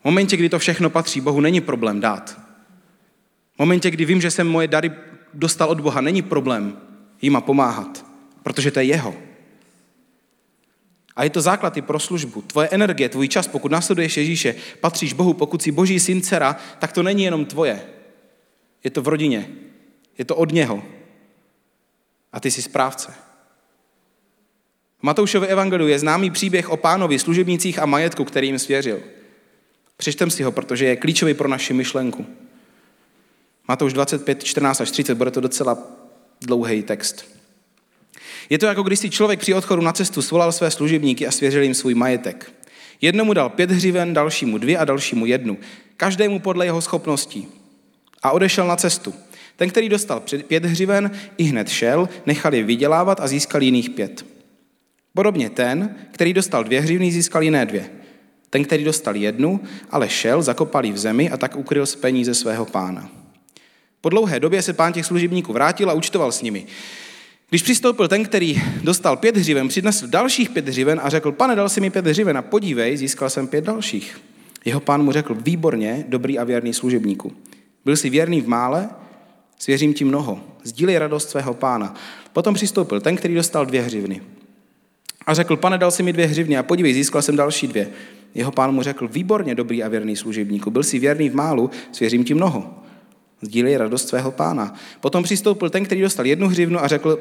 V 0.00 0.04
momentě, 0.04 0.36
kdy 0.36 0.48
to 0.48 0.58
všechno 0.58 0.90
patří 0.90 1.20
Bohu, 1.20 1.40
není 1.40 1.60
problém 1.60 2.00
dát. 2.00 2.40
V 3.54 3.58
momentě, 3.58 3.90
kdy 3.90 4.04
vím, 4.04 4.20
že 4.20 4.30
jsem 4.30 4.48
moje 4.48 4.68
dary 4.68 4.92
dostal 5.34 5.68
od 5.68 5.80
Boha, 5.80 6.00
není 6.00 6.22
problém 6.22 6.78
jima 7.22 7.40
pomáhat, 7.40 8.04
protože 8.42 8.70
to 8.70 8.78
je 8.78 8.84
jeho. 8.84 9.14
A 11.16 11.24
je 11.24 11.30
to 11.30 11.40
základ 11.40 11.76
i 11.76 11.82
pro 11.82 11.98
službu. 11.98 12.42
Tvoje 12.42 12.68
energie, 12.68 13.08
tvůj 13.08 13.28
čas, 13.28 13.48
pokud 13.48 13.72
následuješ 13.72 14.16
Ježíše, 14.16 14.54
patříš 14.80 15.12
Bohu, 15.12 15.34
pokud 15.34 15.62
jsi 15.62 15.72
boží 15.72 16.00
syn 16.00 16.22
dcera, 16.22 16.56
tak 16.78 16.92
to 16.92 17.02
není 17.02 17.24
jenom 17.24 17.44
tvoje. 17.44 17.82
Je 18.84 18.90
to 18.90 19.02
v 19.02 19.08
rodině. 19.08 19.48
Je 20.18 20.24
to 20.24 20.36
od 20.36 20.52
něho. 20.52 20.82
A 22.32 22.40
ty 22.40 22.50
jsi 22.50 22.62
správce. 22.62 23.14
V 24.98 25.02
Matoušově 25.02 25.48
evangeliu 25.48 25.88
je 25.88 25.98
známý 25.98 26.30
příběh 26.30 26.68
o 26.70 26.76
pánovi, 26.76 27.18
služebnících 27.18 27.78
a 27.78 27.86
majetku, 27.86 28.24
který 28.24 28.46
jim 28.46 28.58
svěřil. 28.58 29.00
Přečtem 29.96 30.30
si 30.30 30.42
ho, 30.42 30.52
protože 30.52 30.86
je 30.86 30.96
klíčový 30.96 31.34
pro 31.34 31.48
naši 31.48 31.72
myšlenku. 31.72 32.26
Matouš 33.68 33.92
25, 33.92 34.44
14 34.44 34.80
až 34.80 34.90
30, 34.90 35.14
bude 35.14 35.30
to 35.30 35.40
docela 35.40 35.78
dlouhý 36.40 36.82
text. 36.82 37.24
Je 38.50 38.58
to 38.58 38.66
jako 38.66 38.82
když 38.82 38.98
si 38.98 39.10
člověk 39.10 39.40
při 39.40 39.54
odchodu 39.54 39.82
na 39.82 39.92
cestu 39.92 40.22
svolal 40.22 40.52
své 40.52 40.70
služebníky 40.70 41.26
a 41.26 41.30
svěřil 41.30 41.62
jim 41.62 41.74
svůj 41.74 41.94
majetek. 41.94 42.52
Jednomu 43.00 43.34
dal 43.34 43.48
pět 43.48 43.70
hřiven, 43.70 44.14
dalšímu 44.14 44.58
dvě 44.58 44.78
a 44.78 44.84
dalšímu 44.84 45.26
jednu. 45.26 45.58
Každému 45.96 46.38
podle 46.40 46.64
jeho 46.64 46.80
schopností. 46.80 47.48
A 48.22 48.30
odešel 48.30 48.66
na 48.66 48.76
cestu. 48.76 49.14
Ten, 49.58 49.70
který 49.70 49.88
dostal 49.88 50.22
pět 50.46 50.64
hřiven, 50.64 51.10
i 51.38 51.44
hned 51.44 51.68
šel, 51.68 52.08
nechal 52.26 52.54
je 52.54 52.62
vydělávat 52.62 53.20
a 53.20 53.26
získal 53.26 53.62
jiných 53.62 53.90
pět. 53.90 54.26
Podobně 55.14 55.50
ten, 55.50 55.94
který 56.10 56.32
dostal 56.32 56.64
dvě 56.64 56.80
hřivny, 56.80 57.12
získal 57.12 57.42
jiné 57.42 57.66
dvě. 57.66 57.90
Ten, 58.50 58.64
který 58.64 58.84
dostal 58.84 59.16
jednu, 59.16 59.60
ale 59.90 60.08
šel, 60.08 60.42
zakopal 60.42 60.84
ji 60.84 60.92
v 60.92 60.98
zemi 60.98 61.30
a 61.30 61.36
tak 61.36 61.56
ukryl 61.56 61.86
z 61.86 61.96
peníze 61.96 62.34
svého 62.34 62.64
pána. 62.64 63.10
Po 64.00 64.08
dlouhé 64.08 64.40
době 64.40 64.62
se 64.62 64.72
pán 64.72 64.92
těch 64.92 65.06
služebníků 65.06 65.52
vrátil 65.52 65.90
a 65.90 65.92
účtoval 65.92 66.32
s 66.32 66.42
nimi. 66.42 66.66
Když 67.48 67.62
přistoupil 67.62 68.08
ten, 68.08 68.24
který 68.24 68.62
dostal 68.82 69.16
pět 69.16 69.36
hřiven, 69.36 69.68
přinesl 69.68 70.06
dalších 70.06 70.50
pět 70.50 70.68
hřiven 70.68 71.00
a 71.02 71.08
řekl, 71.08 71.32
pane, 71.32 71.56
dal 71.56 71.68
si 71.68 71.80
mi 71.80 71.90
pět 71.90 72.06
hřiven 72.06 72.36
a 72.36 72.42
podívej, 72.42 72.96
získal 72.96 73.30
jsem 73.30 73.46
pět 73.46 73.64
dalších. 73.64 74.20
Jeho 74.64 74.80
pán 74.80 75.02
mu 75.02 75.12
řekl, 75.12 75.34
výborně, 75.34 76.04
dobrý 76.08 76.38
a 76.38 76.44
věrný 76.44 76.74
služebníku. 76.74 77.32
Byl 77.84 77.96
jsi 77.96 78.10
věrný 78.10 78.40
v 78.40 78.48
mále, 78.48 78.88
svěřím 79.58 79.94
ti 79.94 80.04
mnoho. 80.04 80.40
Sdílej 80.64 80.98
radost 80.98 81.30
svého 81.30 81.54
pána. 81.54 81.94
Potom 82.32 82.54
přistoupil 82.54 83.00
ten, 83.00 83.16
který 83.16 83.34
dostal 83.34 83.66
dvě 83.66 83.82
hřivny. 83.82 84.22
A 85.26 85.34
řekl, 85.34 85.56
pane, 85.56 85.78
dal 85.78 85.90
si 85.90 86.02
mi 86.02 86.12
dvě 86.12 86.26
hřivny 86.26 86.56
a 86.56 86.62
podívej, 86.62 86.94
získal 86.94 87.22
jsem 87.22 87.36
další 87.36 87.66
dvě. 87.66 87.88
Jeho 88.34 88.52
pán 88.52 88.74
mu 88.74 88.82
řekl, 88.82 89.08
výborně, 89.08 89.54
dobrý 89.54 89.82
a 89.82 89.88
věrný 89.88 90.16
služebníku. 90.16 90.70
Byl 90.70 90.82
jsi 90.82 90.98
věrný 90.98 91.30
v 91.30 91.34
málu, 91.34 91.70
svěřím 91.92 92.24
ti 92.24 92.34
mnoho. 92.34 92.74
Sdílej 93.42 93.76
radost 93.76 94.08
svého 94.08 94.30
pána. 94.30 94.74
Potom 95.00 95.22
přistoupil 95.22 95.70
ten, 95.70 95.84
který 95.84 96.00
dostal 96.00 96.26
jednu 96.26 96.48
hřivnu 96.48 96.84
a 96.84 96.88
řekl, 96.88 97.18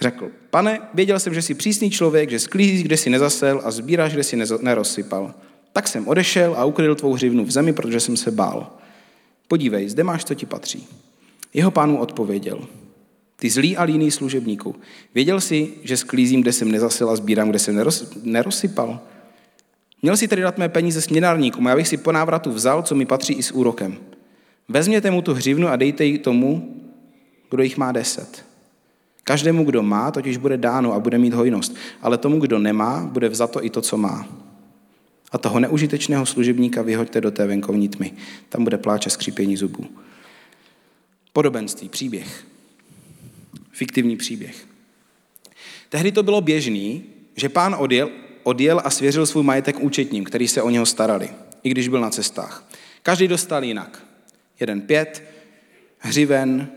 řekl, 0.00 0.30
pane, 0.50 0.80
věděl 0.94 1.20
jsem, 1.20 1.34
že 1.34 1.42
jsi 1.42 1.54
přísný 1.54 1.90
člověk, 1.90 2.30
že 2.30 2.38
sklízíš, 2.38 2.82
kde 2.82 2.96
si 2.96 3.10
nezasel 3.10 3.60
a 3.64 3.70
sbíráš, 3.70 4.12
kde 4.12 4.22
si 4.22 4.36
nerozsypal. 4.60 5.34
Tak 5.72 5.88
jsem 5.88 6.08
odešel 6.08 6.54
a 6.58 6.64
ukryl 6.64 6.94
tvou 6.94 7.12
hřivnu 7.12 7.44
v 7.44 7.50
zemi, 7.50 7.72
protože 7.72 8.00
jsem 8.00 8.16
se 8.16 8.30
bál. 8.30 8.72
Podívej, 9.48 9.88
zde 9.88 10.04
máš, 10.04 10.24
co 10.24 10.34
ti 10.34 10.46
patří. 10.46 10.88
Jeho 11.54 11.70
pánu 11.70 11.98
odpověděl, 11.98 12.66
ty 13.36 13.50
zlý 13.50 13.76
a 13.76 13.82
líný 13.82 14.10
služebníku, 14.10 14.76
věděl 15.14 15.40
jsi, 15.40 15.70
že 15.82 15.96
sklízím, 15.96 16.42
kde 16.42 16.52
jsem 16.52 16.72
nezasel 16.72 17.10
a 17.10 17.16
sbírám, 17.16 17.50
kde 17.50 17.58
jsem 17.58 17.84
nerozsypal? 18.22 19.00
Měl 20.02 20.16
si 20.16 20.28
tedy 20.28 20.42
dát 20.42 20.58
mé 20.58 20.68
peníze 20.68 21.00
směnárníkům, 21.00 21.66
já 21.66 21.76
bych 21.76 21.88
si 21.88 21.96
po 21.96 22.12
návratu 22.12 22.52
vzal, 22.52 22.82
co 22.82 22.94
mi 22.94 23.06
patří 23.06 23.34
i 23.34 23.42
s 23.42 23.50
úrokem. 23.50 23.96
Vezměte 24.68 25.10
mu 25.10 25.22
tu 25.22 25.34
hřivnu 25.34 25.68
a 25.68 25.76
dejte 25.76 26.04
ji 26.04 26.18
tomu, 26.18 26.78
kdo 27.50 27.62
jich 27.62 27.76
má 27.76 27.92
deset. 27.92 28.44
Každému, 29.24 29.64
kdo 29.64 29.82
má, 29.82 30.10
totiž 30.10 30.36
bude 30.36 30.56
dáno 30.56 30.92
a 30.92 30.98
bude 30.98 31.18
mít 31.18 31.34
hojnost, 31.34 31.76
ale 32.02 32.18
tomu, 32.18 32.40
kdo 32.40 32.58
nemá, 32.58 33.08
bude 33.12 33.28
vzato 33.28 33.64
i 33.64 33.70
to, 33.70 33.80
co 33.80 33.96
má. 33.96 34.28
A 35.32 35.38
toho 35.38 35.60
neužitečného 35.60 36.26
služebníka 36.26 36.82
vyhoďte 36.82 37.20
do 37.20 37.30
té 37.30 37.46
venkovní 37.46 37.88
tmy. 37.88 38.12
Tam 38.48 38.64
bude 38.64 38.78
pláče 38.78 39.10
skřípění 39.10 39.56
zubů. 39.56 39.84
Podobenství, 41.32 41.88
příběh. 41.88 42.46
Fiktivní 43.72 44.16
příběh. 44.16 44.66
Tehdy 45.88 46.12
to 46.12 46.22
bylo 46.22 46.40
běžný, 46.40 47.04
že 47.36 47.48
pán 47.48 47.76
odjel, 47.78 48.10
odjel 48.42 48.80
a 48.84 48.90
svěřil 48.90 49.26
svůj 49.26 49.42
majetek 49.42 49.80
účetním, 49.80 50.24
který 50.24 50.48
se 50.48 50.62
o 50.62 50.70
něho 50.70 50.86
starali, 50.86 51.30
i 51.62 51.70
když 51.70 51.88
byl 51.88 52.00
na 52.00 52.10
cestách. 52.10 52.70
Každý 53.02 53.28
dostal 53.28 53.64
jinak. 53.64 54.06
Jeden 54.60 54.80
pět, 54.80 55.22
hřiven, 55.98 56.68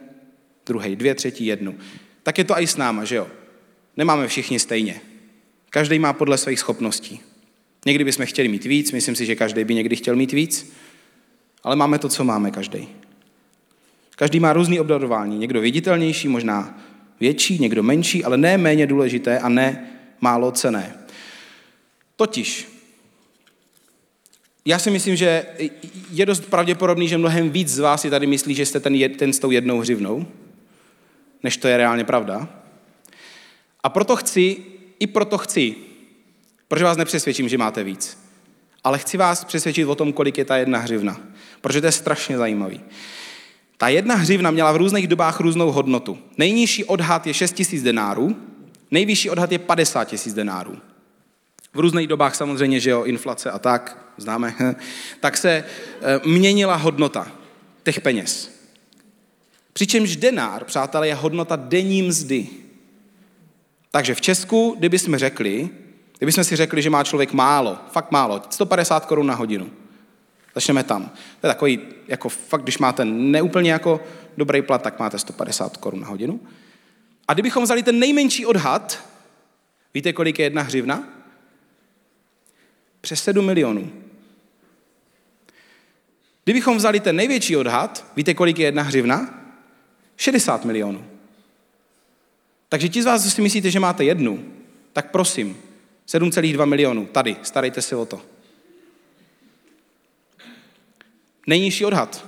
druhý 0.65 0.96
dvě, 0.96 1.15
třetí 1.15 1.46
jednu. 1.46 1.76
Tak 2.24 2.38
je 2.38 2.44
to 2.44 2.60
i 2.60 2.68
s 2.68 2.78
náma, 2.78 3.06
že 3.06 3.15
jo? 3.15 3.28
Nemáme 3.98 4.28
všichni 4.28 4.60
stejně. 4.60 5.02
Každý 5.70 6.00
má 6.00 6.13
podle 6.13 6.38
svých 6.38 6.60
schopností. 6.60 7.20
Někdy 7.86 8.04
bychom 8.04 8.26
chtěli 8.26 8.48
mít 8.48 8.65
víc, 8.65 8.91
myslím 8.91 9.15
si, 9.15 9.26
že 9.26 9.36
každý 9.36 9.63
by 9.63 9.74
někdy 9.74 9.96
chtěl 9.96 10.15
mít 10.15 10.32
víc, 10.32 10.74
ale 11.63 11.76
máme 11.76 12.00
to, 12.00 12.10
co 12.10 12.24
máme 12.24 12.52
každý. 12.52 12.88
Každý 14.15 14.39
má 14.39 14.54
různý 14.54 14.80
obdarování. 14.80 15.38
Někdo 15.38 15.62
viditelnější, 15.62 16.28
možná 16.28 16.80
větší, 17.19 17.60
někdo 17.60 17.84
menší, 17.84 18.23
ale 18.23 18.38
ne 18.38 18.58
méně 18.58 18.88
důležité 18.88 19.39
a 19.39 19.49
ne 19.49 19.89
málo 20.21 20.51
cené. 20.51 20.95
Totiž 22.15 22.75
já 24.67 24.80
si 24.80 24.91
myslím, 24.91 25.15
že 25.15 25.45
je 26.12 26.25
dost 26.25 26.45
pravděpodobný, 26.45 27.08
že 27.08 27.17
mnohem 27.17 27.49
víc 27.49 27.69
z 27.69 27.80
vás 27.80 28.01
si 28.01 28.10
tady 28.10 28.28
myslí, 28.28 28.56
že 28.56 28.65
jste 28.65 28.80
ten, 28.80 29.15
ten 29.15 29.34
s 29.34 29.39
tou 29.39 29.51
jednou 29.51 29.80
hřivnou, 29.80 30.25
než 31.43 31.58
to 31.58 31.67
je 31.67 31.78
reálně 31.78 32.04
pravda. 32.04 32.47
A 33.84 33.89
proto 33.89 34.15
chci, 34.15 34.58
i 34.99 35.08
proto 35.08 35.38
chci, 35.38 35.75
protože 36.67 36.84
vás 36.84 36.97
nepřesvědčím, 36.97 37.49
že 37.49 37.58
máte 37.58 37.84
víc, 37.84 38.17
ale 38.84 38.97
chci 38.97 39.17
vás 39.17 39.43
přesvědčit 39.43 39.86
o 39.86 39.95
tom, 39.95 40.13
kolik 40.13 40.38
je 40.38 40.45
ta 40.45 40.58
jedna 40.58 40.80
hřivna, 40.80 41.21
protože 41.62 41.82
to 41.82 41.88
je 41.88 41.91
strašně 41.91 42.38
zajímavý. 42.38 42.82
Ta 43.78 43.88
jedna 43.88 44.16
hřivna 44.16 44.52
měla 44.52 44.72
v 44.72 44.78
různých 44.78 45.08
dobách 45.08 45.40
různou 45.40 45.72
hodnotu. 45.72 46.18
Nejnižší 46.38 46.84
odhad 46.84 47.28
je 47.28 47.34
6 47.34 47.52
tisíc 47.52 47.84
denárů, 47.84 48.36
nejvyšší 48.92 49.30
odhad 49.30 49.52
je 49.52 49.60
50 49.60 50.04
tisíc 50.04 50.34
denárů. 50.34 50.78
V 51.74 51.80
různých 51.80 52.08
dobách 52.08 52.36
samozřejmě, 52.36 52.80
že 52.80 52.90
jo, 52.90 53.04
inflace 53.04 53.52
a 53.52 53.60
tak, 53.60 54.12
známe, 54.18 54.56
tak 55.20 55.38
se 55.38 55.50
eh, 55.50 56.30
měnila 56.30 56.76
hodnota 56.76 57.28
těch 57.84 58.02
peněz. 58.02 58.52
Přičemž 59.74 60.16
denár, 60.16 60.64
přátelé, 60.64 61.08
je 61.08 61.16
hodnota 61.16 61.56
denní 61.56 62.02
mzdy. 62.02 62.48
Takže 63.92 64.16
v 64.16 64.22
Česku, 64.22 64.76
kdybychom 64.80 65.18
řekli, 65.18 65.70
kdybychom 66.18 66.44
si 66.44 66.56
řekli, 66.56 66.82
že 66.82 66.90
má 66.90 67.04
člověk 67.04 67.34
málo, 67.34 67.78
fakt 67.92 68.12
málo, 68.12 68.42
150 68.50 69.06
korun 69.06 69.28
na 69.28 69.36
hodinu, 69.36 69.70
začneme 70.56 70.84
tam. 70.84 71.10
To 71.41 71.48
je 71.48 71.54
takový, 71.54 71.80
jako 72.08 72.30
fakt, 72.30 72.63
když 72.63 72.78
máte 72.78 73.06
neúplně 73.06 73.72
jako 73.72 74.02
dobrý 74.38 74.62
plat, 74.62 74.82
tak 74.82 75.00
máte 75.00 75.20
150 75.20 75.78
korun 75.78 76.00
na 76.00 76.08
hodinu. 76.08 76.39
A 77.28 77.34
kdybychom 77.34 77.63
vzali 77.63 77.84
ten 77.84 78.00
nejmenší 78.00 78.46
odhad, 78.46 79.10
víte, 79.94 80.13
kolik 80.13 80.39
je 80.39 80.46
jedna 80.46 80.62
hřivna? 80.62 81.04
Přes 83.02 83.24
7 83.24 83.46
milionů. 83.46 83.91
Kdybychom 86.44 86.78
vzali 86.78 87.00
ten 87.00 87.15
největší 87.15 87.58
odhad, 87.58 88.06
víte, 88.15 88.34
kolik 88.34 88.60
je 88.60 88.68
jedna 88.68 88.84
hřivna? 88.84 89.44
60 90.18 90.65
milionů. 90.65 91.06
Takže 92.70 92.89
ti 92.89 93.02
z 93.02 93.06
vás, 93.06 93.24
co 93.24 93.32
si 93.32 93.41
myslíte, 93.41 93.72
že 93.72 93.80
máte 93.80 94.04
jednu, 94.04 94.46
tak 94.94 95.12
prosím, 95.12 95.58
7,2 96.08 96.65
milionů, 96.65 97.06
tady, 97.06 97.38
starejte 97.44 97.82
se 97.82 97.96
o 97.96 98.06
to. 98.06 98.35
Nejnižší 101.48 101.86
odhad. 101.86 102.26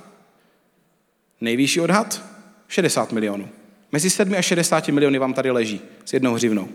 Nejvyšší 1.42 1.82
odhad? 1.82 2.22
60 2.68 3.12
milionů. 3.12 3.50
Mezi 3.92 4.10
7 4.10 4.36
a 4.38 4.42
60 4.42 4.88
miliony 4.88 5.20
vám 5.20 5.34
tady 5.34 5.52
leží 5.52 5.82
s 6.06 6.14
jednou 6.14 6.34
hřivnou. 6.34 6.70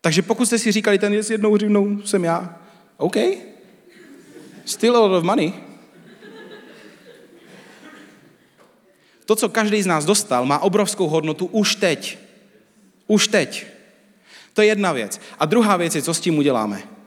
Takže 0.00 0.22
pokud 0.22 0.46
jste 0.46 0.58
si 0.58 0.72
říkali, 0.72 0.98
ten 0.98 1.14
je 1.14 1.22
s 1.22 1.30
jednou 1.30 1.54
hřivnou, 1.54 2.02
jsem 2.02 2.24
já, 2.24 2.58
OK, 2.96 3.16
still 4.64 4.96
a 4.96 5.00
lot 5.00 5.18
of 5.18 5.24
money. 5.24 5.52
To, 9.24 9.36
co 9.36 9.48
každý 9.48 9.82
z 9.82 9.86
nás 9.86 10.04
dostal, 10.04 10.46
má 10.46 10.58
obrovskou 10.58 11.08
hodnotu 11.08 11.46
už 11.46 11.74
teď. 11.74 12.18
Už 13.06 13.28
teď. 13.28 13.66
To 14.54 14.62
je 14.62 14.68
jedna 14.68 14.92
věc. 14.92 15.20
A 15.38 15.46
druhá 15.46 15.76
věc 15.76 15.94
je, 15.94 16.02
co 16.02 16.14
s 16.14 16.20
tím 16.20 16.38
uděláme. 16.38 16.97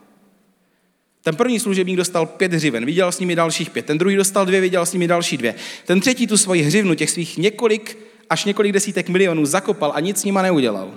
Ten 1.22 1.36
první 1.36 1.60
služebník 1.60 1.96
dostal 1.96 2.26
pět 2.26 2.52
hřiven, 2.52 2.86
viděl 2.86 3.12
s 3.12 3.18
nimi 3.18 3.36
dalších 3.36 3.70
pět. 3.70 3.86
Ten 3.86 3.98
druhý 3.98 4.16
dostal 4.16 4.46
dvě, 4.46 4.60
viděl 4.60 4.86
s 4.86 4.92
nimi 4.92 5.08
další 5.08 5.36
dvě. 5.36 5.54
Ten 5.86 6.00
třetí 6.00 6.26
tu 6.26 6.36
svoji 6.36 6.62
hřivnu, 6.62 6.94
těch 6.94 7.10
svých 7.10 7.38
několik 7.38 7.98
až 8.30 8.44
několik 8.44 8.72
desítek 8.72 9.08
milionů 9.08 9.46
zakopal 9.46 9.92
a 9.94 10.00
nic 10.00 10.20
s 10.20 10.24
nima 10.24 10.42
neudělal. 10.42 10.94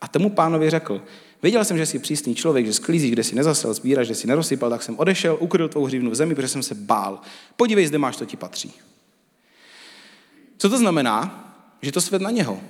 A 0.00 0.08
tomu 0.08 0.30
pánovi 0.30 0.70
řekl, 0.70 1.02
Věděl 1.42 1.64
jsem, 1.64 1.78
že 1.78 1.86
jsi 1.86 1.98
přísný 1.98 2.34
člověk, 2.34 2.66
že 2.66 2.72
sklízíš, 2.72 3.10
kde 3.10 3.24
si 3.24 3.34
nezasel, 3.34 3.74
sbíráš, 3.74 4.06
že 4.06 4.14
si 4.14 4.26
nerozsypal, 4.26 4.70
tak 4.70 4.82
jsem 4.82 4.98
odešel, 4.98 5.36
ukryl 5.40 5.68
tvou 5.68 5.84
hřivnu 5.84 6.10
v 6.10 6.14
zemi, 6.14 6.34
protože 6.34 6.48
jsem 6.48 6.62
se 6.62 6.74
bál. 6.74 7.20
Podívej, 7.56 7.86
zde 7.86 7.98
máš, 7.98 8.16
to 8.16 8.24
ti 8.24 8.36
patří. 8.36 8.72
Co 10.58 10.68
to 10.68 10.78
znamená? 10.78 11.48
Že 11.82 11.92
to 11.92 12.00
svět 12.00 12.22
na 12.22 12.30
něho. 12.30 12.60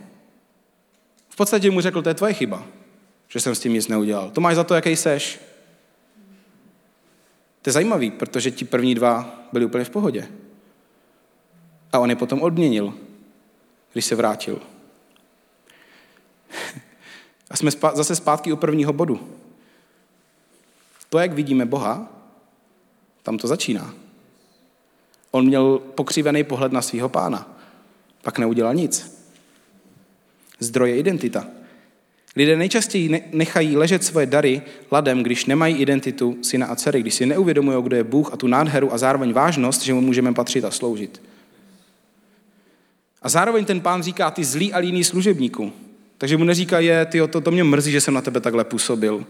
V 1.29 1.37
podstatě 1.37 1.71
mu 1.71 1.81
řekl, 1.81 2.03
to 2.03 2.09
je 2.09 2.15
tvoje 2.15 2.33
chyba, 2.33 2.65
že 3.29 3.41
jsem 3.41 3.55
s 3.55 3.61
tím 3.61 3.73
nic 3.73 3.89
neudělal. 3.89 4.31
To 4.31 4.41
máš 4.41 4.57
za 4.57 4.65
to, 4.65 4.75
jaký 4.75 4.97
seš. 4.97 5.41
To 7.63 7.69
je 7.69 7.73
zajímavý, 7.73 8.11
protože 8.11 8.51
ti 8.51 8.65
první 8.65 8.95
dva 8.95 9.41
byli 9.53 9.65
úplně 9.65 9.85
v 9.85 9.91
pohodě. 9.91 10.29
A 11.93 11.99
on 11.99 12.11
je 12.11 12.17
potom 12.17 12.43
odměnil, 12.43 12.95
když 13.93 14.05
se 14.05 14.15
vrátil. 14.15 14.63
A 17.51 17.57
jsme 17.57 17.71
zase 17.95 18.17
zpátky 18.17 18.53
u 18.53 18.57
prvního 18.57 18.93
bodu. 18.93 19.29
To, 21.09 21.19
jak 21.19 21.33
vidíme 21.33 21.67
Boha, 21.67 22.09
tam 23.23 23.39
to 23.39 23.49
začíná. 23.49 23.95
On 25.31 25.47
měl 25.47 25.79
pokřivený 25.79 26.45
pohled 26.45 26.73
na 26.73 26.83
svého 26.83 27.09
pána. 27.09 27.57
Pak 28.23 28.39
neudělal 28.39 28.75
nic. 28.75 29.25
Zdroje 30.59 30.97
identita. 30.97 31.47
Lidé 32.37 32.57
nejčastěji 32.57 33.25
nechají 33.33 33.77
ležet 33.77 34.05
svoje 34.05 34.27
dary 34.27 34.63
ladem, 34.91 35.23
když 35.23 35.47
nemají 35.47 35.77
identitu 35.77 36.39
syna 36.43 36.67
a 36.67 36.77
dcery, 36.77 37.01
když 37.01 37.15
si 37.15 37.27
neuvědomují, 37.27 37.83
kdo 37.83 37.97
je 37.97 38.05
Bůh 38.05 38.33
a 38.33 38.37
tu 38.37 38.47
nádheru 38.47 38.93
a 38.93 38.99
zároveň 38.99 39.33
vážnost, 39.33 39.83
že 39.83 39.95
mu 39.95 40.01
můžeme 40.01 40.35
patřit 40.35 40.65
a 40.65 40.71
sloužit. 40.71 41.23
A 43.23 43.29
zároveň 43.29 43.65
ten 43.65 43.81
pán 43.81 44.03
říká, 44.03 44.31
ty 44.31 44.45
zlý 44.45 44.73
a 44.73 44.79
líný 44.79 45.05
služebníku. 45.05 45.73
Takže 46.19 46.37
mu 46.37 46.45
neříká, 46.45 46.81
je, 46.81 47.07
ty 47.07 47.21
to, 47.31 47.41
to 47.41 47.51
mě 47.51 47.65
mrzí, 47.65 47.93
že 47.93 48.01
jsem 48.01 48.15
na 48.15 48.21
tebe 48.21 48.41
takhle 48.41 48.65
působil. 48.65 49.25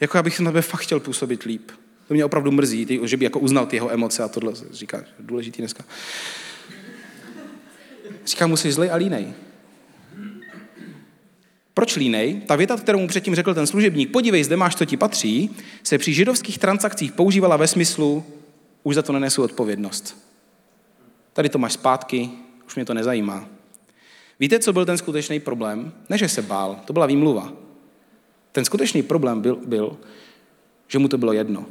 Jako 0.00 0.18
já 0.18 0.22
bych 0.22 0.40
na 0.40 0.50
tebe 0.50 0.62
fakt 0.62 0.80
chtěl 0.80 1.00
působit 1.00 1.42
líp. 1.42 1.70
To 2.08 2.14
mě 2.14 2.24
opravdu 2.24 2.50
mrzí, 2.50 2.86
ty, 2.86 3.00
že 3.04 3.16
by 3.16 3.24
jako 3.24 3.38
uznal 3.38 3.66
ty 3.66 3.76
jeho 3.76 3.92
emoce 3.92 4.22
a 4.22 4.28
tohle 4.28 4.52
říká, 4.70 5.04
důležitý 5.20 5.62
dneska. 5.62 5.84
Říká 8.26 8.46
mu, 8.46 8.56
jsi 8.56 8.72
zlej 8.72 8.90
a 8.90 8.96
línej. 8.96 9.34
Proč 11.78 11.96
línej? 11.96 12.42
Ta 12.46 12.56
věta, 12.56 12.76
kterou 12.76 12.98
mu 12.98 13.08
předtím 13.08 13.34
řekl 13.34 13.54
ten 13.54 13.66
služebník, 13.66 14.10
podívej, 14.10 14.44
zde 14.44 14.56
máš, 14.56 14.76
co 14.76 14.84
ti 14.84 14.96
patří, 14.96 15.50
se 15.82 15.98
při 15.98 16.12
židovských 16.12 16.58
transakcích 16.58 17.12
používala 17.12 17.56
ve 17.56 17.68
smyslu, 17.68 18.24
už 18.82 18.94
za 18.94 19.02
to 19.02 19.12
nenesu 19.12 19.42
odpovědnost. 19.42 20.16
Tady 21.32 21.48
to 21.48 21.58
máš 21.58 21.72
zpátky, 21.72 22.30
už 22.66 22.74
mě 22.74 22.84
to 22.84 22.94
nezajímá. 22.94 23.48
Víte, 24.40 24.58
co 24.58 24.72
byl 24.72 24.86
ten 24.86 24.98
skutečný 24.98 25.40
problém? 25.40 25.92
Ne, 26.08 26.18
že 26.18 26.28
se 26.28 26.42
bál, 26.42 26.80
to 26.84 26.92
byla 26.92 27.06
výmluva. 27.06 27.52
Ten 28.52 28.64
skutečný 28.64 29.02
problém 29.02 29.40
byl, 29.40 29.58
byl 29.66 29.96
že 30.88 30.98
mu 30.98 31.08
to 31.08 31.18
bylo 31.18 31.32
jedno. 31.32 31.66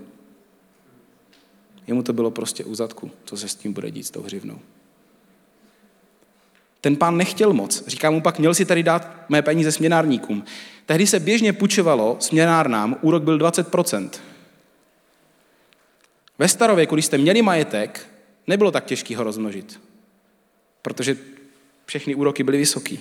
Jemu 1.87 2.03
to 2.03 2.13
bylo 2.13 2.31
prostě 2.31 2.63
u 2.63 2.75
zadku, 2.75 3.11
co 3.25 3.37
se 3.37 3.47
s 3.47 3.55
tím 3.55 3.73
bude 3.73 3.91
dít 3.91 4.03
s 4.03 4.11
tou 4.11 4.21
hřivnou. 4.21 4.59
Ten 6.81 6.95
pán 6.95 7.17
nechtěl 7.17 7.53
moc. 7.53 7.83
Říká 7.87 8.11
mu 8.11 8.21
pak, 8.21 8.39
měl 8.39 8.53
si 8.53 8.65
tady 8.65 8.83
dát 8.83 9.29
mé 9.29 9.41
peníze 9.41 9.71
směnárníkům. 9.71 10.43
Tehdy 10.85 11.07
se 11.07 11.19
běžně 11.19 11.53
půjčovalo 11.53 12.17
směnárnám, 12.19 12.97
úrok 13.01 13.23
byl 13.23 13.37
20%. 13.37 14.09
Ve 16.39 16.47
starověku, 16.47 16.95
když 16.95 17.05
jste 17.05 17.17
měli 17.17 17.41
majetek, 17.41 18.07
nebylo 18.47 18.71
tak 18.71 18.85
těžký 18.85 19.15
ho 19.15 19.23
rozmnožit. 19.23 19.81
Protože 20.81 21.17
všechny 21.85 22.15
úroky 22.15 22.43
byly 22.43 22.57
vysoký. 22.57 22.99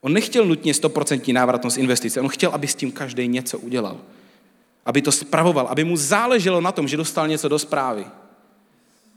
On 0.00 0.12
nechtěl 0.12 0.44
nutně 0.44 0.72
100% 0.72 1.32
návratnost 1.32 1.78
investice, 1.78 2.20
on 2.20 2.28
chtěl, 2.28 2.50
aby 2.50 2.66
s 2.66 2.74
tím 2.74 2.92
každý 2.92 3.28
něco 3.28 3.58
udělal. 3.58 4.00
Aby 4.86 5.02
to 5.02 5.12
spravoval, 5.12 5.66
aby 5.66 5.84
mu 5.84 5.96
záleželo 5.96 6.60
na 6.60 6.72
tom, 6.72 6.88
že 6.88 6.96
dostal 6.96 7.28
něco 7.28 7.48
do 7.48 7.58
zprávy. 7.58 8.06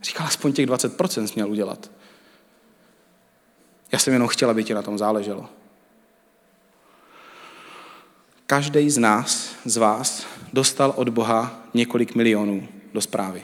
Říkal, 0.03 0.27
aspoň 0.27 0.53
těch 0.53 0.67
20% 0.67 1.35
měl 1.35 1.51
udělat. 1.51 1.91
Já 3.95 3.99
jsem 3.99 4.13
jenom 4.13 4.27
chtěl, 4.27 4.49
aby 4.49 4.63
ti 4.63 4.73
na 4.73 4.81
tom 4.81 4.97
záleželo. 4.97 5.49
Každý 8.45 8.89
z 8.89 8.97
nás, 8.97 9.55
z 9.65 9.77
vás, 9.77 10.27
dostal 10.53 10.93
od 10.95 11.09
Boha 11.09 11.63
několik 11.73 12.15
milionů 12.15 12.67
do 12.93 13.01
zprávy. 13.01 13.43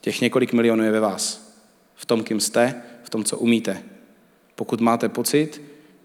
Těch 0.00 0.20
několik 0.20 0.52
milionů 0.52 0.82
je 0.82 0.90
ve 0.90 1.00
vás. 1.00 1.54
V 1.94 2.06
tom, 2.06 2.24
kým 2.24 2.40
jste, 2.40 2.82
v 3.04 3.10
tom, 3.10 3.24
co 3.24 3.38
umíte. 3.38 3.82
Pokud 4.54 4.80
máte 4.80 5.08
pocit, 5.08 5.62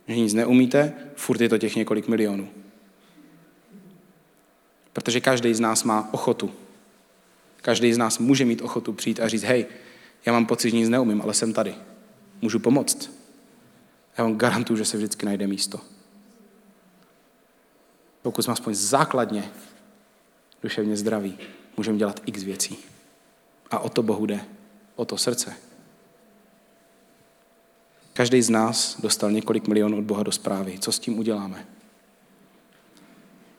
že 0.07 0.15
nic 0.15 0.33
neumíte, 0.33 0.93
furt 1.15 1.41
je 1.41 1.49
to 1.49 1.57
těch 1.57 1.75
několik 1.75 2.07
milionů. 2.07 2.49
Protože 4.93 5.21
každý 5.21 5.53
z 5.53 5.59
nás 5.59 5.83
má 5.83 6.09
ochotu. 6.11 6.51
Každý 7.61 7.93
z 7.93 7.97
nás 7.97 8.19
může 8.19 8.45
mít 8.45 8.61
ochotu 8.61 8.93
přijít 8.93 9.19
a 9.19 9.27
říct, 9.27 9.43
hej, 9.43 9.65
já 10.25 10.33
mám 10.33 10.45
pocit, 10.45 10.69
že 10.69 10.77
nic 10.77 10.89
neumím, 10.89 11.21
ale 11.21 11.33
jsem 11.33 11.53
tady. 11.53 11.75
Můžu 12.41 12.59
pomoct. 12.59 13.11
Já 14.17 14.23
vám 14.23 14.37
garantuju, 14.37 14.77
že 14.77 14.85
se 14.85 14.97
vždycky 14.97 15.25
najde 15.25 15.47
místo. 15.47 15.79
Pokud 18.21 18.41
jsme 18.41 18.53
aspoň 18.53 18.73
základně 18.73 19.51
duševně 20.63 20.97
zdraví, 20.97 21.37
můžeme 21.77 21.97
dělat 21.97 22.21
x 22.25 22.43
věcí. 22.43 22.77
A 23.71 23.79
o 23.79 23.89
to 23.89 24.03
Bohu 24.03 24.25
jde. 24.25 24.45
O 24.95 25.05
to 25.05 25.17
srdce. 25.17 25.53
Každý 28.13 28.41
z 28.41 28.49
nás 28.49 29.01
dostal 29.01 29.31
několik 29.31 29.67
milionů 29.67 29.97
od 29.97 30.03
Boha 30.03 30.23
do 30.23 30.31
zprávy. 30.31 30.79
Co 30.79 30.91
s 30.91 30.99
tím 30.99 31.19
uděláme? 31.19 31.65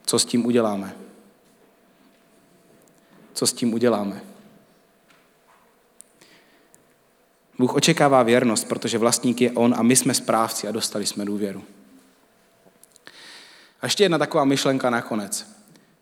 Co 0.07 0.19
s 0.19 0.25
tím 0.25 0.47
uděláme? 0.47 0.97
Co 3.35 3.47
s 3.47 3.53
tím 3.53 3.75
uděláme? 3.75 4.30
Bůh 7.61 7.75
očekává 7.75 8.23
věrnost, 8.23 8.69
protože 8.69 8.99
vlastník 8.99 9.41
je 9.41 9.53
On 9.53 9.75
a 9.79 9.83
my 9.83 9.97
jsme 9.97 10.15
správci 10.15 10.69
a 10.69 10.73
dostali 10.73 11.07
jsme 11.07 11.25
důvěru. 11.25 11.63
A 13.81 13.87
ještě 13.87 14.05
jedna 14.05 14.19
taková 14.19 14.45
myšlenka 14.45 14.91
nakonec. 14.91 15.47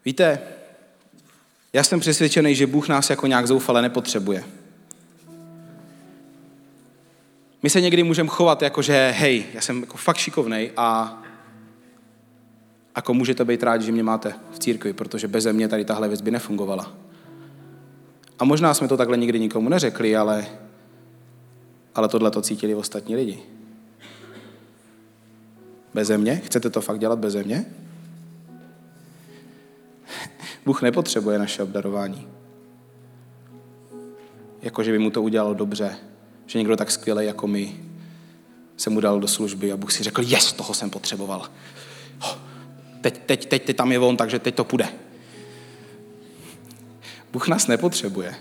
Víte, 0.04 0.40
já 1.72 1.84
jsem 1.84 2.00
přesvědčený, 2.00 2.54
že 2.54 2.66
Bůh 2.66 2.88
nás 2.88 3.10
jako 3.10 3.26
nějak 3.26 3.46
zoufale 3.46 3.82
nepotřebuje. 3.82 4.44
My 7.62 7.70
se 7.70 7.80
někdy 7.80 8.02
můžeme 8.02 8.28
chovat 8.28 8.62
jako, 8.62 8.82
že 8.82 9.14
hej, 9.18 9.44
já 9.54 9.60
jsem 9.60 9.80
jako 9.80 9.96
fakt 9.96 10.16
šikovnej 10.16 10.72
a 10.76 11.22
jako 12.96 13.14
můžete 13.14 13.44
být 13.44 13.62
rádi, 13.62 13.86
že 13.86 13.92
mě 13.92 14.02
máte 14.02 14.34
v 14.52 14.58
církvi, 14.58 14.92
protože 14.92 15.28
bez 15.28 15.46
mě 15.46 15.68
tady 15.68 15.84
tahle 15.84 16.08
věc 16.08 16.20
by 16.20 16.30
nefungovala. 16.30 16.94
A 18.38 18.44
možná 18.44 18.74
jsme 18.74 18.88
to 18.88 18.96
takhle 18.96 19.16
nikdy 19.16 19.40
nikomu 19.40 19.68
neřekli, 19.68 20.16
ale, 20.16 20.46
ale 21.98 22.08
tohle 22.08 22.30
to 22.30 22.42
cítili 22.42 22.74
ostatní 22.74 23.16
lidi. 23.16 23.38
Beze 25.94 26.18
mě? 26.18 26.36
Chcete 26.36 26.70
to 26.70 26.80
fakt 26.80 26.98
dělat 26.98 27.18
beze 27.18 27.42
mě? 27.42 27.66
Bůh 30.64 30.82
nepotřebuje 30.82 31.38
naše 31.38 31.62
obdarování. 31.62 32.28
Jako, 34.62 34.82
že 34.82 34.92
by 34.92 34.98
mu 34.98 35.10
to 35.10 35.22
udělalo 35.22 35.54
dobře, 35.54 35.96
že 36.46 36.58
někdo 36.58 36.76
tak 36.76 36.90
skvělý 36.90 37.26
jako 37.26 37.46
my 37.46 37.76
se 38.76 38.90
mu 38.90 39.00
dal 39.00 39.20
do 39.20 39.28
služby 39.28 39.72
a 39.72 39.76
Bůh 39.76 39.92
si 39.92 40.02
řekl, 40.02 40.22
jest, 40.22 40.56
toho 40.56 40.74
jsem 40.74 40.90
potřeboval. 40.90 41.50
Teď, 43.00 43.20
teď, 43.26 43.46
teď, 43.46 43.64
teď 43.64 43.76
tam 43.76 43.92
je 43.92 43.98
on, 43.98 44.16
takže 44.16 44.38
teď 44.38 44.54
to 44.54 44.64
půjde. 44.64 44.88
Bůh 47.32 47.48
nás 47.48 47.66
nepotřebuje 47.66 48.34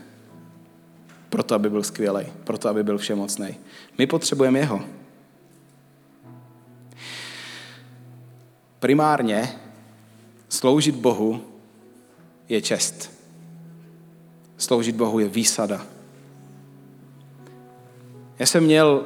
proto, 1.30 1.56
aby 1.56 1.70
byl 1.70 1.84
skvělý, 1.84 2.26
proto, 2.44 2.70
aby 2.70 2.84
byl 2.84 2.98
všemocný. 2.98 3.58
My 3.98 4.08
potřebujeme 4.08 4.60
jeho. 4.60 4.82
Primárně 8.80 9.50
sloužit 10.50 10.96
Bohu 10.96 11.42
je 12.50 12.62
čest. 12.62 13.12
Sloužit 14.58 14.96
Bohu 14.96 15.20
je 15.20 15.28
výsada. 15.28 15.86
Já 18.40 18.46
jsem 18.46 18.63
měl, 18.63 19.04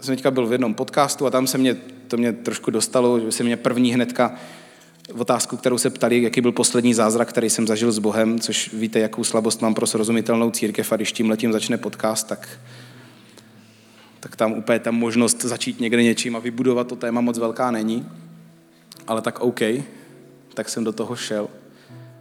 jsem 0.00 0.16
teďka 0.16 0.30
byl 0.30 0.46
v 0.46 0.52
jednom 0.52 0.74
podcastu 0.74 1.26
a 1.26 1.30
tam 1.30 1.46
se 1.46 1.58
mě, 1.58 1.74
to 2.08 2.16
mě 2.16 2.32
trošku 2.32 2.70
dostalo, 2.70 3.20
že 3.20 3.32
se 3.32 3.44
mě 3.44 3.56
první 3.56 3.92
hnedka 3.92 4.34
otázku, 5.12 5.56
kterou 5.56 5.78
se 5.78 5.90
ptali, 5.90 6.22
jaký 6.22 6.40
byl 6.40 6.52
poslední 6.52 6.94
zázrak, 6.94 7.28
který 7.28 7.50
jsem 7.50 7.66
zažil 7.66 7.92
s 7.92 7.98
Bohem, 7.98 8.40
což 8.40 8.72
víte, 8.72 8.98
jakou 8.98 9.24
slabost 9.24 9.62
mám 9.62 9.74
pro 9.74 9.86
srozumitelnou 9.86 10.50
církev 10.50 10.92
a 10.92 10.96
když 10.96 11.12
tím 11.12 11.30
letím 11.30 11.52
začne 11.52 11.78
podcast, 11.78 12.26
tak, 12.26 12.48
tak 14.20 14.36
tam 14.36 14.52
úplně 14.52 14.78
ta 14.78 14.90
možnost 14.90 15.44
začít 15.44 15.80
někde 15.80 16.02
něčím 16.02 16.36
a 16.36 16.38
vybudovat 16.38 16.86
to 16.86 16.96
téma 16.96 17.20
moc 17.20 17.38
velká 17.38 17.70
není. 17.70 18.08
Ale 19.06 19.22
tak 19.22 19.40
OK, 19.40 19.60
tak 20.54 20.68
jsem 20.68 20.84
do 20.84 20.92
toho 20.92 21.16
šel. 21.16 21.48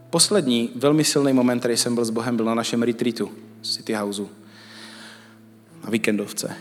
Poslední 0.09 0.69
velmi 0.75 1.03
silný 1.03 1.33
moment, 1.33 1.59
který 1.59 1.77
jsem 1.77 1.95
byl 1.95 2.05
s 2.05 2.09
Bohem, 2.09 2.35
byl 2.35 2.45
na 2.45 2.55
našem 2.55 2.83
retreatu 2.83 3.31
City 3.61 3.93
Houseu. 3.93 4.29
Na 5.83 5.89
víkendovce, 5.89 6.55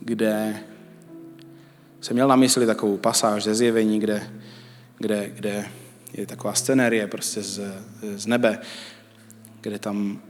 kde 0.00 0.60
jsem 2.00 2.14
měl 2.14 2.28
na 2.28 2.36
mysli 2.36 2.66
takovou 2.66 2.96
pasáž 2.96 3.44
ze 3.44 3.54
zjevení, 3.54 4.00
kde, 4.00 4.30
kde, 5.04 5.30
kde 5.34 5.64
je 6.12 6.26
taková 6.26 6.54
scenérie 6.54 7.06
prostě 7.06 7.42
z, 7.42 7.60
z 8.16 8.26
nebe, 8.26 8.58
kde 9.60 9.78
tam 9.78 10.20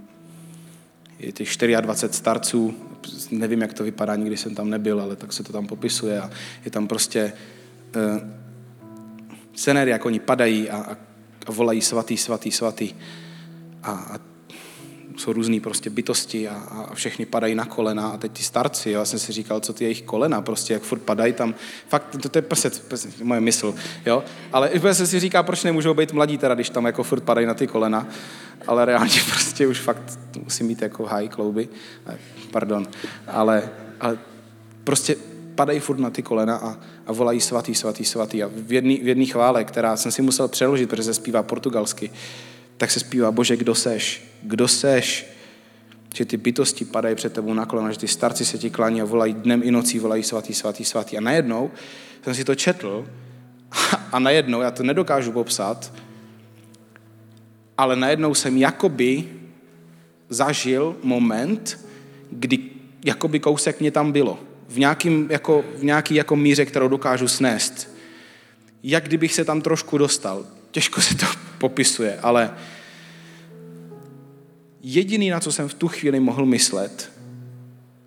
je 1.18 1.32
těch 1.32 1.56
24 1.80 2.18
starců, 2.18 2.74
nevím, 3.30 3.60
jak 3.60 3.74
to 3.74 3.84
vypadá, 3.84 4.16
nikdy 4.16 4.36
jsem 4.36 4.54
tam 4.54 4.70
nebyl, 4.70 5.00
ale 5.00 5.16
tak 5.16 5.32
se 5.32 5.42
to 5.42 5.52
tam 5.52 5.66
popisuje 5.66 6.20
a 6.20 6.30
je 6.64 6.70
tam 6.70 6.88
prostě 6.88 7.32
uh, 7.96 8.28
scenérie, 9.54 9.92
jak 9.92 10.06
oni 10.06 10.20
padají 10.20 10.70
a, 10.70 10.76
a, 10.76 10.96
a 11.46 11.52
volají 11.52 11.80
svatý, 11.80 12.16
svatý, 12.16 12.50
svatý. 12.50 12.94
A, 13.82 13.90
a 13.90 14.18
jsou 15.16 15.32
různé 15.32 15.60
prostě 15.60 15.90
bytosti 15.90 16.48
a, 16.48 16.54
a 16.54 16.94
všechny 16.94 17.26
padají 17.26 17.54
na 17.54 17.64
kolena 17.64 18.08
a 18.08 18.16
teď 18.16 18.32
ty 18.32 18.42
starci, 18.42 18.90
jo, 18.90 18.98
já 18.98 19.04
jsem 19.04 19.18
si 19.18 19.32
říkal, 19.32 19.60
co 19.60 19.72
ty 19.72 19.84
jejich 19.84 20.02
kolena, 20.02 20.42
prostě 20.42 20.72
jak 20.72 20.82
furt 20.82 20.98
padají 20.98 21.32
tam, 21.32 21.54
fakt, 21.88 22.16
to, 22.22 22.28
to 22.28 22.38
je 22.38 22.42
prostě 22.42 22.70
moje 23.22 23.40
mysl, 23.40 23.74
jo, 24.06 24.24
ale 24.52 24.68
i 24.68 24.94
jsem 24.94 25.06
si 25.06 25.20
říká, 25.20 25.42
proč 25.42 25.64
nemůžou 25.64 25.94
být 25.94 26.12
mladí 26.12 26.38
teda, 26.38 26.54
když 26.54 26.70
tam 26.70 26.86
jako 26.86 27.02
furt 27.02 27.20
padají 27.20 27.46
na 27.46 27.54
ty 27.54 27.66
kolena, 27.66 28.08
ale 28.66 28.84
reálně 28.84 29.20
prostě 29.30 29.66
už 29.66 29.80
fakt 29.80 30.18
musí 30.44 30.64
mít 30.64 30.82
jako 30.82 31.06
high 31.06 31.28
klouby, 31.28 31.68
eh, 32.06 32.18
pardon, 32.50 32.86
ale, 33.26 33.70
ale 34.00 34.18
prostě 34.84 35.16
padají 35.54 35.80
furt 35.80 35.98
na 35.98 36.10
ty 36.10 36.22
kolena 36.22 36.56
a, 36.56 36.76
a 37.06 37.12
volají 37.12 37.40
svatý, 37.40 37.74
svatý, 37.74 38.04
svatý. 38.04 38.42
A 38.42 38.50
v 38.52 38.72
jedné 39.06 39.26
chvále, 39.26 39.64
která 39.64 39.96
jsem 39.96 40.12
si 40.12 40.22
musel 40.22 40.48
přeložit, 40.48 40.88
protože 40.88 41.02
se 41.02 41.14
zpívá 41.14 41.42
portugalsky, 41.42 42.10
tak 42.76 42.90
se 42.90 43.00
zpívá, 43.00 43.30
bože, 43.30 43.56
kdo 43.56 43.74
seš? 43.74 44.24
Kdo 44.42 44.68
seš? 44.68 45.26
Že 46.14 46.24
ty 46.24 46.36
bytosti 46.36 46.84
padají 46.84 47.14
před 47.14 47.32
tebou 47.32 47.54
na 47.54 47.66
kolena, 47.66 47.92
že 47.92 47.98
ty 47.98 48.08
starci 48.08 48.44
se 48.44 48.58
ti 48.58 48.70
klání 48.70 49.00
a 49.00 49.04
volají 49.04 49.34
dnem 49.34 49.62
i 49.64 49.70
nocí, 49.70 49.98
volají 49.98 50.22
svatý, 50.22 50.54
svatý, 50.54 50.84
svatý. 50.84 51.18
A 51.18 51.20
najednou 51.20 51.70
jsem 52.24 52.34
si 52.34 52.44
to 52.44 52.54
četl 52.54 53.06
a 54.12 54.18
najednou, 54.18 54.60
já 54.60 54.70
to 54.70 54.82
nedokážu 54.82 55.32
popsat, 55.32 55.92
ale 57.78 57.96
najednou 57.96 58.34
jsem 58.34 58.56
jakoby 58.56 59.28
zažil 60.28 60.96
moment, 61.02 61.86
kdy 62.30 62.58
jakoby 63.04 63.40
kousek 63.40 63.80
mě 63.80 63.90
tam 63.90 64.12
bylo. 64.12 64.38
V, 64.68 64.78
nějakým, 64.78 65.26
jako, 65.30 65.64
v 65.78 65.84
nějaký 65.84 66.14
jako 66.14 66.36
míře, 66.36 66.64
kterou 66.64 66.88
dokážu 66.88 67.28
snést. 67.28 67.94
Jak 68.82 69.04
kdybych 69.04 69.34
se 69.34 69.44
tam 69.44 69.60
trošku 69.60 69.98
dostal. 69.98 70.46
Těžko 70.74 71.00
se 71.00 71.14
to 71.14 71.26
popisuje, 71.58 72.18
ale 72.22 72.50
jediný, 74.82 75.30
na 75.30 75.40
co 75.40 75.52
jsem 75.52 75.68
v 75.68 75.74
tu 75.74 75.88
chvíli 75.88 76.20
mohl 76.20 76.46
myslet, 76.46 77.12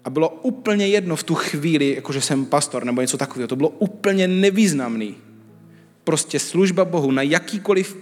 a 0.03 0.10
bylo 0.10 0.30
úplně 0.30 0.88
jedno 0.88 1.15
v 1.15 1.23
tu 1.23 1.36
chvíli, 1.36 1.95
jakože 1.95 2.21
jsem 2.21 2.45
pastor 2.45 2.86
nebo 2.86 3.01
něco 3.01 3.17
takového, 3.17 3.47
to 3.47 3.56
bylo 3.56 3.69
úplně 3.69 4.27
nevýznamný. 4.27 5.15
Prostě 6.03 6.39
služba 6.39 6.86
Bohu 6.86 7.12
na 7.12 7.21
jakýkoliv, 7.21 7.97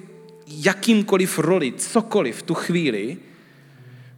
jakýmkoliv 0.48 1.40
roli, 1.40 1.74
cokoliv 1.78 2.36
v 2.36 2.44
tu 2.44 2.54
chvíli, 2.54 3.18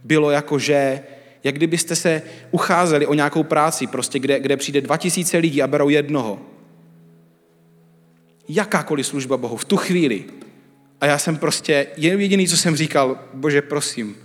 bylo 0.04 0.32
jako, 0.32 0.60
že 0.60 1.00
jak 1.44 1.56
kdybyste 1.56 1.96
se 1.96 2.22
ucházeli 2.52 3.06
o 3.06 3.14
nějakou 3.14 3.44
práci, 3.44 3.88
prostě 3.88 4.20
kde, 4.20 4.40
kde 4.40 4.58
přijde 4.58 4.82
2000 4.82 5.38
lidí 5.38 5.62
a 5.62 5.68
berou 5.68 5.90
jednoho. 5.90 6.40
Jakákoliv 8.50 9.08
služba 9.08 9.38
Bohu 9.38 9.58
v 9.58 9.66
tu 9.66 9.78
chvíli 9.78 10.37
a 11.02 11.06
já 11.06 11.18
jsem 11.18 11.38
prostě, 11.38 11.88
jediný, 11.98 12.48
co 12.48 12.58
jsem 12.58 12.76
říkal, 12.76 13.20
bože, 13.34 13.62
prosím, 13.62 14.16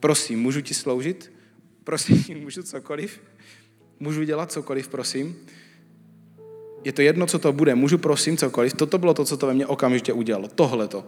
prosím, 0.00 0.40
můžu 0.40 0.60
ti 0.60 0.74
sloužit? 0.74 1.32
Prosím, 1.84 2.24
můžu 2.42 2.62
cokoliv? 2.62 3.20
Můžu 4.00 4.22
dělat 4.22 4.52
cokoliv, 4.52 4.88
prosím? 4.88 5.36
Je 6.84 6.92
to 6.92 7.02
jedno, 7.02 7.26
co 7.26 7.38
to 7.38 7.52
bude, 7.52 7.74
můžu 7.74 7.98
prosím 7.98 8.36
cokoliv. 8.36 8.74
Toto 8.74 8.98
bylo 8.98 9.14
to, 9.14 9.24
co 9.24 9.36
to 9.36 9.46
ve 9.46 9.54
mně 9.54 9.66
okamžitě 9.66 10.12
udělalo. 10.12 10.48
Tohle 10.48 10.88
to. 10.88 11.04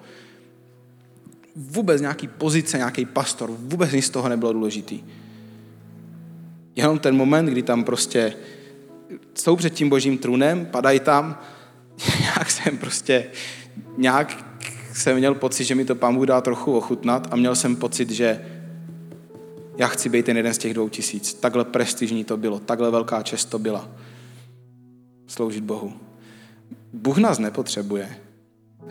Vůbec 1.57 2.01
nějaký 2.01 2.29
pozice, 2.29 2.77
nějaký 2.77 3.05
pastor, 3.05 3.51
vůbec 3.59 3.93
nic 3.93 4.07
z 4.07 4.11
toho 4.11 4.29
nebylo 4.29 4.53
důležitý. 4.53 5.05
Jenom 6.77 6.99
ten 6.99 7.17
moment, 7.17 7.47
kdy 7.47 7.63
tam 7.63 7.85
prostě 7.85 8.35
jsou 9.35 9.57
před 9.57 9.75
tím 9.75 9.89
božím 9.89 10.19
trůnem, 10.19 10.67
padají 10.67 11.01
tam, 11.01 11.41
jak 12.21 12.51
jsem 12.51 12.79
prostě 12.79 13.27
nějak 13.97 14.54
jsem 14.95 15.17
měl 15.17 15.35
pocit, 15.35 15.65
že 15.65 15.75
mi 15.75 15.85
to 15.85 15.95
pán 15.95 16.15
Bůh 16.15 16.27
dá 16.27 16.41
trochu 16.41 16.77
ochutnat 16.77 17.29
a 17.31 17.37
měl 17.37 17.55
jsem 17.55 17.77
pocit, 17.77 18.11
že 18.11 18.47
já 19.77 19.87
chci 19.87 20.09
být 20.09 20.27
ten 20.27 20.37
jeden 20.37 20.55
z 20.55 20.59
těch 20.59 20.75
dvou 20.75 20.89
tisíc. 20.89 21.35
Takhle 21.35 21.65
prestižní 21.65 22.25
to 22.25 22.37
bylo, 22.37 22.59
takhle 22.59 22.91
velká 22.91 23.23
čest 23.23 23.45
to 23.45 23.59
byla. 23.59 23.89
Sloužit 25.27 25.65
Bohu. 25.65 25.93
Bůh 26.93 27.19
nás 27.19 27.39
nepotřebuje, 27.39 28.17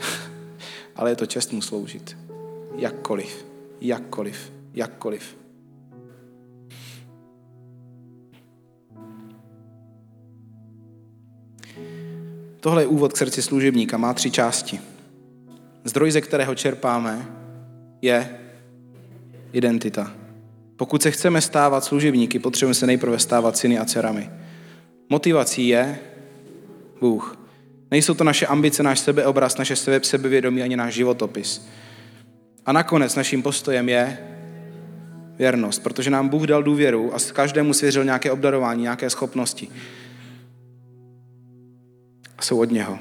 ale 0.96 1.12
je 1.12 1.16
to 1.16 1.26
čest 1.26 1.54
mu 1.54 1.62
sloužit. 1.62 2.18
Jakkoliv, 2.76 3.46
jakkoliv, 3.82 4.52
jakkoliv. 4.74 5.38
Tohle 12.60 12.82
je 12.82 12.88
úvod 12.88 13.14
k 13.14 13.18
srdci 13.18 13.42
služebníka, 13.42 13.98
má 13.98 14.14
tři 14.14 14.32
části. 14.32 14.93
Zdroj, 15.84 16.12
ze 16.12 16.22
kterého 16.22 16.56
čerpáme, 16.56 17.26
je 18.02 18.30
identita. 19.54 20.14
Pokud 20.76 21.02
se 21.02 21.12
chceme 21.12 21.42
stávat 21.42 21.84
služebníky, 21.84 22.40
potřebujeme 22.40 22.74
se 22.74 22.88
nejprve 22.88 23.20
stávat 23.20 23.58
syny 23.58 23.80
a 23.80 23.86
dcerami. 23.86 24.30
Motivací 25.10 25.68
je 25.68 26.00
Bůh. 27.00 27.38
Nejsou 27.92 28.14
to 28.14 28.24
naše 28.24 28.48
ambice, 28.48 28.84
náš 28.84 29.00
sebeobraz, 29.00 29.58
naše 29.58 29.76
sebevědomí 30.02 30.64
ani 30.64 30.78
náš 30.78 30.94
životopis. 30.94 31.68
A 32.66 32.72
nakonec 32.72 33.16
naším 33.16 33.44
postojem 33.44 33.90
je 33.90 34.18
věrnost, 35.38 35.84
protože 35.84 36.10
nám 36.10 36.30
Bůh 36.30 36.44
dal 36.44 36.64
důvěru 36.64 37.16
a 37.16 37.18
každému 37.34 37.74
svěřil 37.74 38.04
nějaké 38.04 38.32
obdarování, 38.32 38.82
nějaké 38.82 39.10
schopnosti. 39.10 39.68
A 42.38 42.42
jsou 42.42 42.60
od 42.60 42.72
něho. 42.72 43.00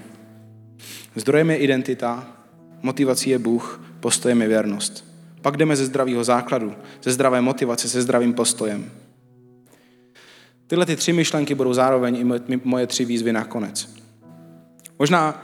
Zdrojem 1.16 1.50
je 1.50 1.56
identita, 1.56 2.41
motivací 2.82 3.30
je 3.30 3.38
Bůh, 3.38 3.84
postojem 4.00 4.42
je 4.42 4.48
věrnost. 4.48 5.04
Pak 5.42 5.56
jdeme 5.56 5.76
ze 5.76 5.86
zdravého 5.86 6.24
základu, 6.24 6.74
ze 7.02 7.12
zdravé 7.12 7.40
motivace, 7.40 7.88
se 7.88 8.02
zdravým 8.02 8.32
postojem. 8.32 8.90
Tyhle 10.66 10.86
ty 10.86 10.96
tři 10.96 11.12
myšlenky 11.12 11.54
budou 11.54 11.74
zároveň 11.74 12.16
i 12.16 12.60
moje 12.64 12.86
tři 12.86 13.04
výzvy 13.04 13.32
nakonec. 13.32 13.94
Možná 14.98 15.42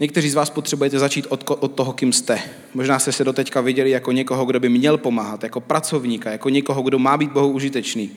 někteří 0.00 0.30
z 0.30 0.34
vás 0.34 0.50
potřebujete 0.50 0.98
začít 0.98 1.26
od, 1.28 1.50
od 1.50 1.74
toho, 1.74 1.92
kým 1.92 2.12
jste. 2.12 2.38
Možná 2.74 2.98
jste 2.98 3.12
se 3.12 3.24
doteďka 3.24 3.60
viděli 3.60 3.90
jako 3.90 4.12
někoho, 4.12 4.44
kdo 4.44 4.60
by 4.60 4.68
měl 4.68 4.98
pomáhat, 4.98 5.42
jako 5.42 5.60
pracovníka, 5.60 6.30
jako 6.30 6.48
někoho, 6.48 6.82
kdo 6.82 6.98
má 6.98 7.16
být 7.16 7.32
Bohu 7.32 7.48
užitečný. 7.48 8.10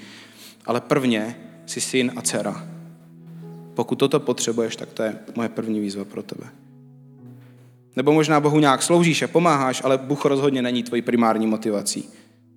Ale 0.65 0.81
prvně 0.81 1.35
jsi 1.65 1.81
syn 1.81 2.11
a 2.15 2.21
dcera. 2.21 2.67
Pokud 3.73 3.95
toto 3.95 4.19
potřebuješ, 4.19 4.75
tak 4.75 4.89
to 4.91 5.03
je 5.03 5.15
moje 5.35 5.49
první 5.49 5.79
výzva 5.79 6.05
pro 6.05 6.23
tebe. 6.23 6.47
Nebo 7.97 8.13
možná 8.13 8.39
Bohu 8.39 8.59
nějak 8.59 8.83
sloužíš 8.83 9.21
a 9.21 9.27
pomáháš, 9.27 9.81
ale 9.83 9.97
Bůh 9.97 10.25
rozhodně 10.25 10.61
není 10.61 10.83
tvojí 10.83 11.01
primární 11.01 11.47
motivací. 11.47 12.09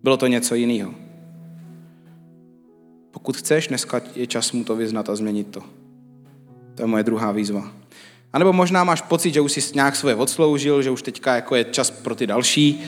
Bylo 0.03 0.17
to 0.17 0.27
něco 0.27 0.55
jiného. 0.55 0.95
Pokud 3.11 3.37
chceš, 3.37 3.69
dneska 3.69 4.01
je 4.15 4.27
čas 4.27 4.53
mu 4.53 4.65
to 4.65 4.77
vyznat 4.77 5.11
a 5.11 5.17
změnit 5.17 5.47
to. 5.51 5.63
To 6.75 6.83
je 6.83 6.87
moje 6.87 7.03
druhá 7.03 7.33
výzva. 7.33 7.73
A 8.33 8.39
nebo 8.39 8.53
možná 8.53 8.85
máš 8.85 9.03
pocit, 9.03 9.35
že 9.35 9.41
už 9.41 9.53
jsi 9.53 9.75
nějak 9.75 9.97
svoje 9.97 10.15
odsloužil, 10.15 10.83
že 10.83 10.91
už 10.91 11.03
teďka 11.03 11.35
jako 11.35 11.57
je 11.57 11.65
čas 11.65 11.91
pro 11.91 12.15
ty 12.15 12.27
další. 12.27 12.85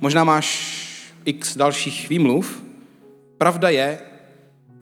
Možná 0.00 0.24
máš 0.24 0.78
x 1.24 1.56
dalších 1.56 2.08
výmluv. 2.08 2.62
Pravda 3.38 3.68
je, 3.68 3.98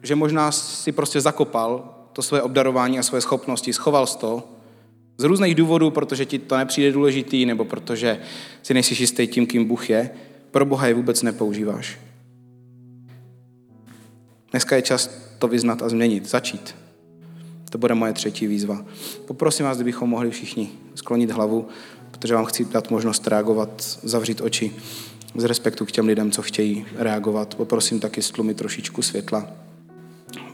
že 0.03 0.15
možná 0.15 0.51
si 0.51 0.91
prostě 0.91 1.21
zakopal 1.21 1.95
to 2.13 2.21
svoje 2.21 2.41
obdarování 2.41 2.99
a 2.99 3.03
svoje 3.03 3.21
schopnosti, 3.21 3.73
schoval 3.73 4.07
z 4.07 4.15
to 4.15 4.43
z 5.21 5.23
různých 5.23 5.55
důvodů, 5.55 5.91
protože 5.91 6.25
ti 6.25 6.39
to 6.39 6.57
nepřijde 6.57 6.91
důležitý, 6.91 7.45
nebo 7.45 7.65
protože 7.65 8.19
si 8.63 8.73
nejsi 8.73 9.03
jistý 9.03 9.27
tím, 9.27 9.47
kým 9.47 9.65
Bůh 9.65 9.89
je, 9.89 10.09
pro 10.51 10.65
Boha 10.65 10.87
je 10.87 10.93
vůbec 10.93 11.23
nepoužíváš. 11.23 11.99
Dneska 14.51 14.75
je 14.75 14.81
čas 14.81 15.09
to 15.39 15.47
vyznat 15.47 15.81
a 15.81 15.89
změnit, 15.89 16.29
začít. 16.29 16.75
To 17.69 17.77
bude 17.77 17.95
moje 17.95 18.13
třetí 18.13 18.47
výzva. 18.47 18.85
Poprosím 19.25 19.65
vás, 19.65 19.77
kdybychom 19.77 20.09
mohli 20.09 20.31
všichni 20.31 20.69
sklonit 20.95 21.31
hlavu, 21.31 21.67
protože 22.11 22.35
vám 22.35 22.45
chci 22.45 22.65
dát 22.65 22.91
možnost 22.91 23.27
reagovat, 23.27 23.99
zavřít 24.03 24.41
oči 24.41 24.71
z 25.35 25.43
respektu 25.43 25.85
k 25.85 25.91
těm 25.91 26.07
lidem, 26.07 26.31
co 26.31 26.41
chtějí 26.41 26.85
reagovat. 26.95 27.55
Poprosím 27.55 27.99
taky 27.99 28.21
stlumit 28.21 28.57
trošičku 28.57 29.01
světla. 29.01 29.47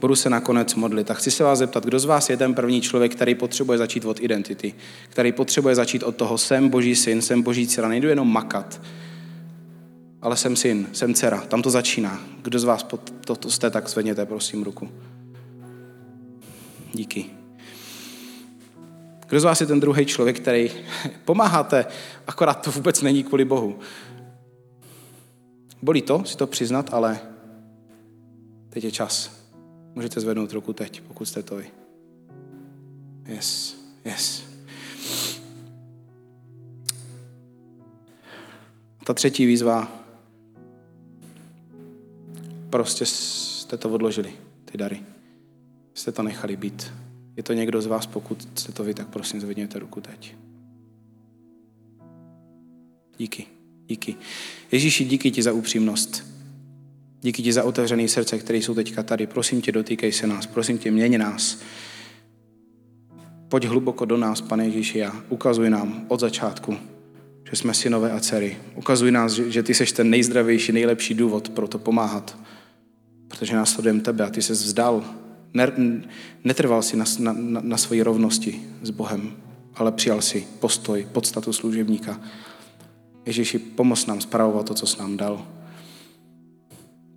Budu 0.01 0.15
se 0.15 0.29
nakonec 0.29 0.75
modlit. 0.75 1.11
A 1.11 1.13
chci 1.13 1.31
se 1.31 1.43
vás 1.43 1.59
zeptat, 1.59 1.85
kdo 1.85 1.99
z 1.99 2.05
vás 2.05 2.29
je 2.29 2.37
ten 2.37 2.53
první 2.53 2.81
člověk, 2.81 3.15
který 3.15 3.35
potřebuje 3.35 3.77
začít 3.77 4.05
od 4.05 4.19
identity, 4.21 4.73
který 5.09 5.31
potřebuje 5.31 5.75
začít 5.75 6.03
od 6.03 6.15
toho, 6.15 6.37
jsem 6.37 6.69
boží 6.69 6.95
syn, 6.95 7.21
jsem 7.21 7.41
boží 7.41 7.67
dcera, 7.67 7.87
nejdu 7.87 8.07
jenom 8.07 8.33
makat, 8.33 8.81
ale 10.21 10.37
jsem 10.37 10.55
syn, 10.55 10.87
jsem 10.93 11.13
dcera, 11.13 11.41
tam 11.41 11.61
to 11.61 11.69
začíná. 11.69 12.21
Kdo 12.41 12.59
z 12.59 12.63
vás 12.63 12.83
to, 12.83 12.99
to, 13.25 13.35
to 13.35 13.49
jste, 13.49 13.69
tak 13.69 13.89
zvedněte 13.89 14.25
prosím 14.25 14.63
ruku. 14.63 14.89
Díky. 16.93 17.25
Kdo 19.27 19.39
z 19.39 19.43
vás 19.43 19.61
je 19.61 19.67
ten 19.67 19.79
druhý 19.79 20.05
člověk, 20.05 20.39
který 20.39 20.71
pomáháte, 21.25 21.85
akorát 22.27 22.53
to 22.53 22.71
vůbec 22.71 23.01
není 23.01 23.23
kvůli 23.23 23.45
Bohu. 23.45 23.79
Bolí 25.81 26.01
to 26.01 26.23
si 26.25 26.37
to 26.37 26.47
přiznat, 26.47 26.89
ale 26.93 27.19
teď 28.69 28.83
je 28.83 28.91
čas. 28.91 29.36
Můžete 29.97 30.19
zvednout 30.19 30.53
ruku 30.53 30.73
teď, 30.73 31.01
pokud 31.01 31.25
jste 31.25 31.43
to 31.43 31.55
vy. 31.55 31.71
Yes, 33.25 33.77
yes. 34.05 34.43
Ta 39.05 39.13
třetí 39.13 39.45
výzva. 39.45 40.05
Prostě 42.69 43.05
jste 43.05 43.77
to 43.77 43.89
odložili, 43.89 44.33
ty 44.65 44.77
dary. 44.77 45.03
Jste 45.93 46.11
to 46.11 46.23
nechali 46.23 46.57
být. 46.57 46.93
Je 47.35 47.43
to 47.43 47.53
někdo 47.53 47.81
z 47.81 47.85
vás, 47.85 48.05
pokud 48.05 48.59
jste 48.59 48.71
to 48.71 48.83
vy, 48.83 48.93
tak 48.93 49.07
prosím 49.07 49.41
zvedněte 49.41 49.79
ruku 49.79 50.01
teď. 50.01 50.35
Díky, 53.17 53.45
díky. 53.87 54.15
Ježíši, 54.71 55.05
díky 55.05 55.31
ti 55.31 55.43
za 55.43 55.53
upřímnost. 55.53 56.36
Díky 57.27 57.43
ti 57.43 57.53
za 57.53 57.63
otevřené 57.63 58.07
srdce, 58.07 58.37
které 58.37 58.57
jsou 58.57 58.73
teďka 58.75 59.03
tady. 59.03 59.27
Prosím 59.27 59.61
tě, 59.61 59.71
dotýkej 59.71 60.11
se 60.11 60.27
nás. 60.27 60.45
Prosím 60.45 60.77
tě, 60.77 60.91
měň 60.91 61.17
nás. 61.17 61.59
Pojď 63.49 63.65
hluboko 63.65 64.05
do 64.05 64.17
nás, 64.17 64.41
pane 64.41 64.65
Ježíši, 64.65 65.05
a 65.05 65.15
ukazuj 65.29 65.69
nám 65.69 66.05
od 66.07 66.19
začátku, 66.19 66.77
že 67.49 67.55
jsme 67.55 67.73
synové 67.73 68.11
a 68.11 68.19
dcery. 68.19 68.57
Ukazuj 68.75 69.11
nás, 69.11 69.33
že 69.33 69.63
ty 69.63 69.73
seš 69.73 69.91
ten 69.91 70.09
nejzdravější, 70.09 70.71
nejlepší 70.71 71.13
důvod 71.13 71.49
pro 71.49 71.67
to 71.67 71.79
pomáhat. 71.79 72.37
Protože 73.27 73.55
následujeme 73.55 74.01
tebe 74.01 74.25
a 74.25 74.29
ty 74.29 74.41
se 74.41 74.53
vzdal. 74.53 75.05
Netrval 76.43 76.81
si 76.81 76.97
na, 76.97 77.05
na, 77.19 77.35
na 77.61 77.77
svoji 77.77 78.01
rovnosti 78.01 78.61
s 78.81 78.89
Bohem, 78.89 79.31
ale 79.75 79.91
přijal 79.91 80.21
si 80.21 80.47
postoj, 80.59 81.07
podstatu 81.11 81.53
služebníka. 81.53 82.21
Ježíši, 83.25 83.59
pomoz 83.59 84.05
nám 84.05 84.21
spravovat 84.21 84.65
to, 84.65 84.73
co 84.73 84.87
jsi 84.87 84.99
nám 84.99 85.17
dal. 85.17 85.56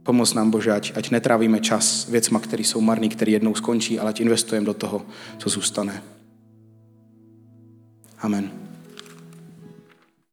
Pomoz 0.03 0.35
nám, 0.35 0.51
Bože, 0.51 0.73
ať, 0.73 0.93
ať 0.97 1.11
netrávíme 1.11 1.61
čas 1.61 2.09
věcma, 2.09 2.41
které 2.41 2.63
jsou 2.63 2.81
marný, 2.81 3.09
které 3.09 3.33
jednou 3.33 3.55
skončí, 3.55 3.99
ale 4.01 4.11
ať 4.11 4.21
investujeme 4.21 4.67
do 4.67 4.75
toho, 4.75 5.07
co 5.39 5.49
zůstane. 5.49 6.03
Amen. 8.19 8.60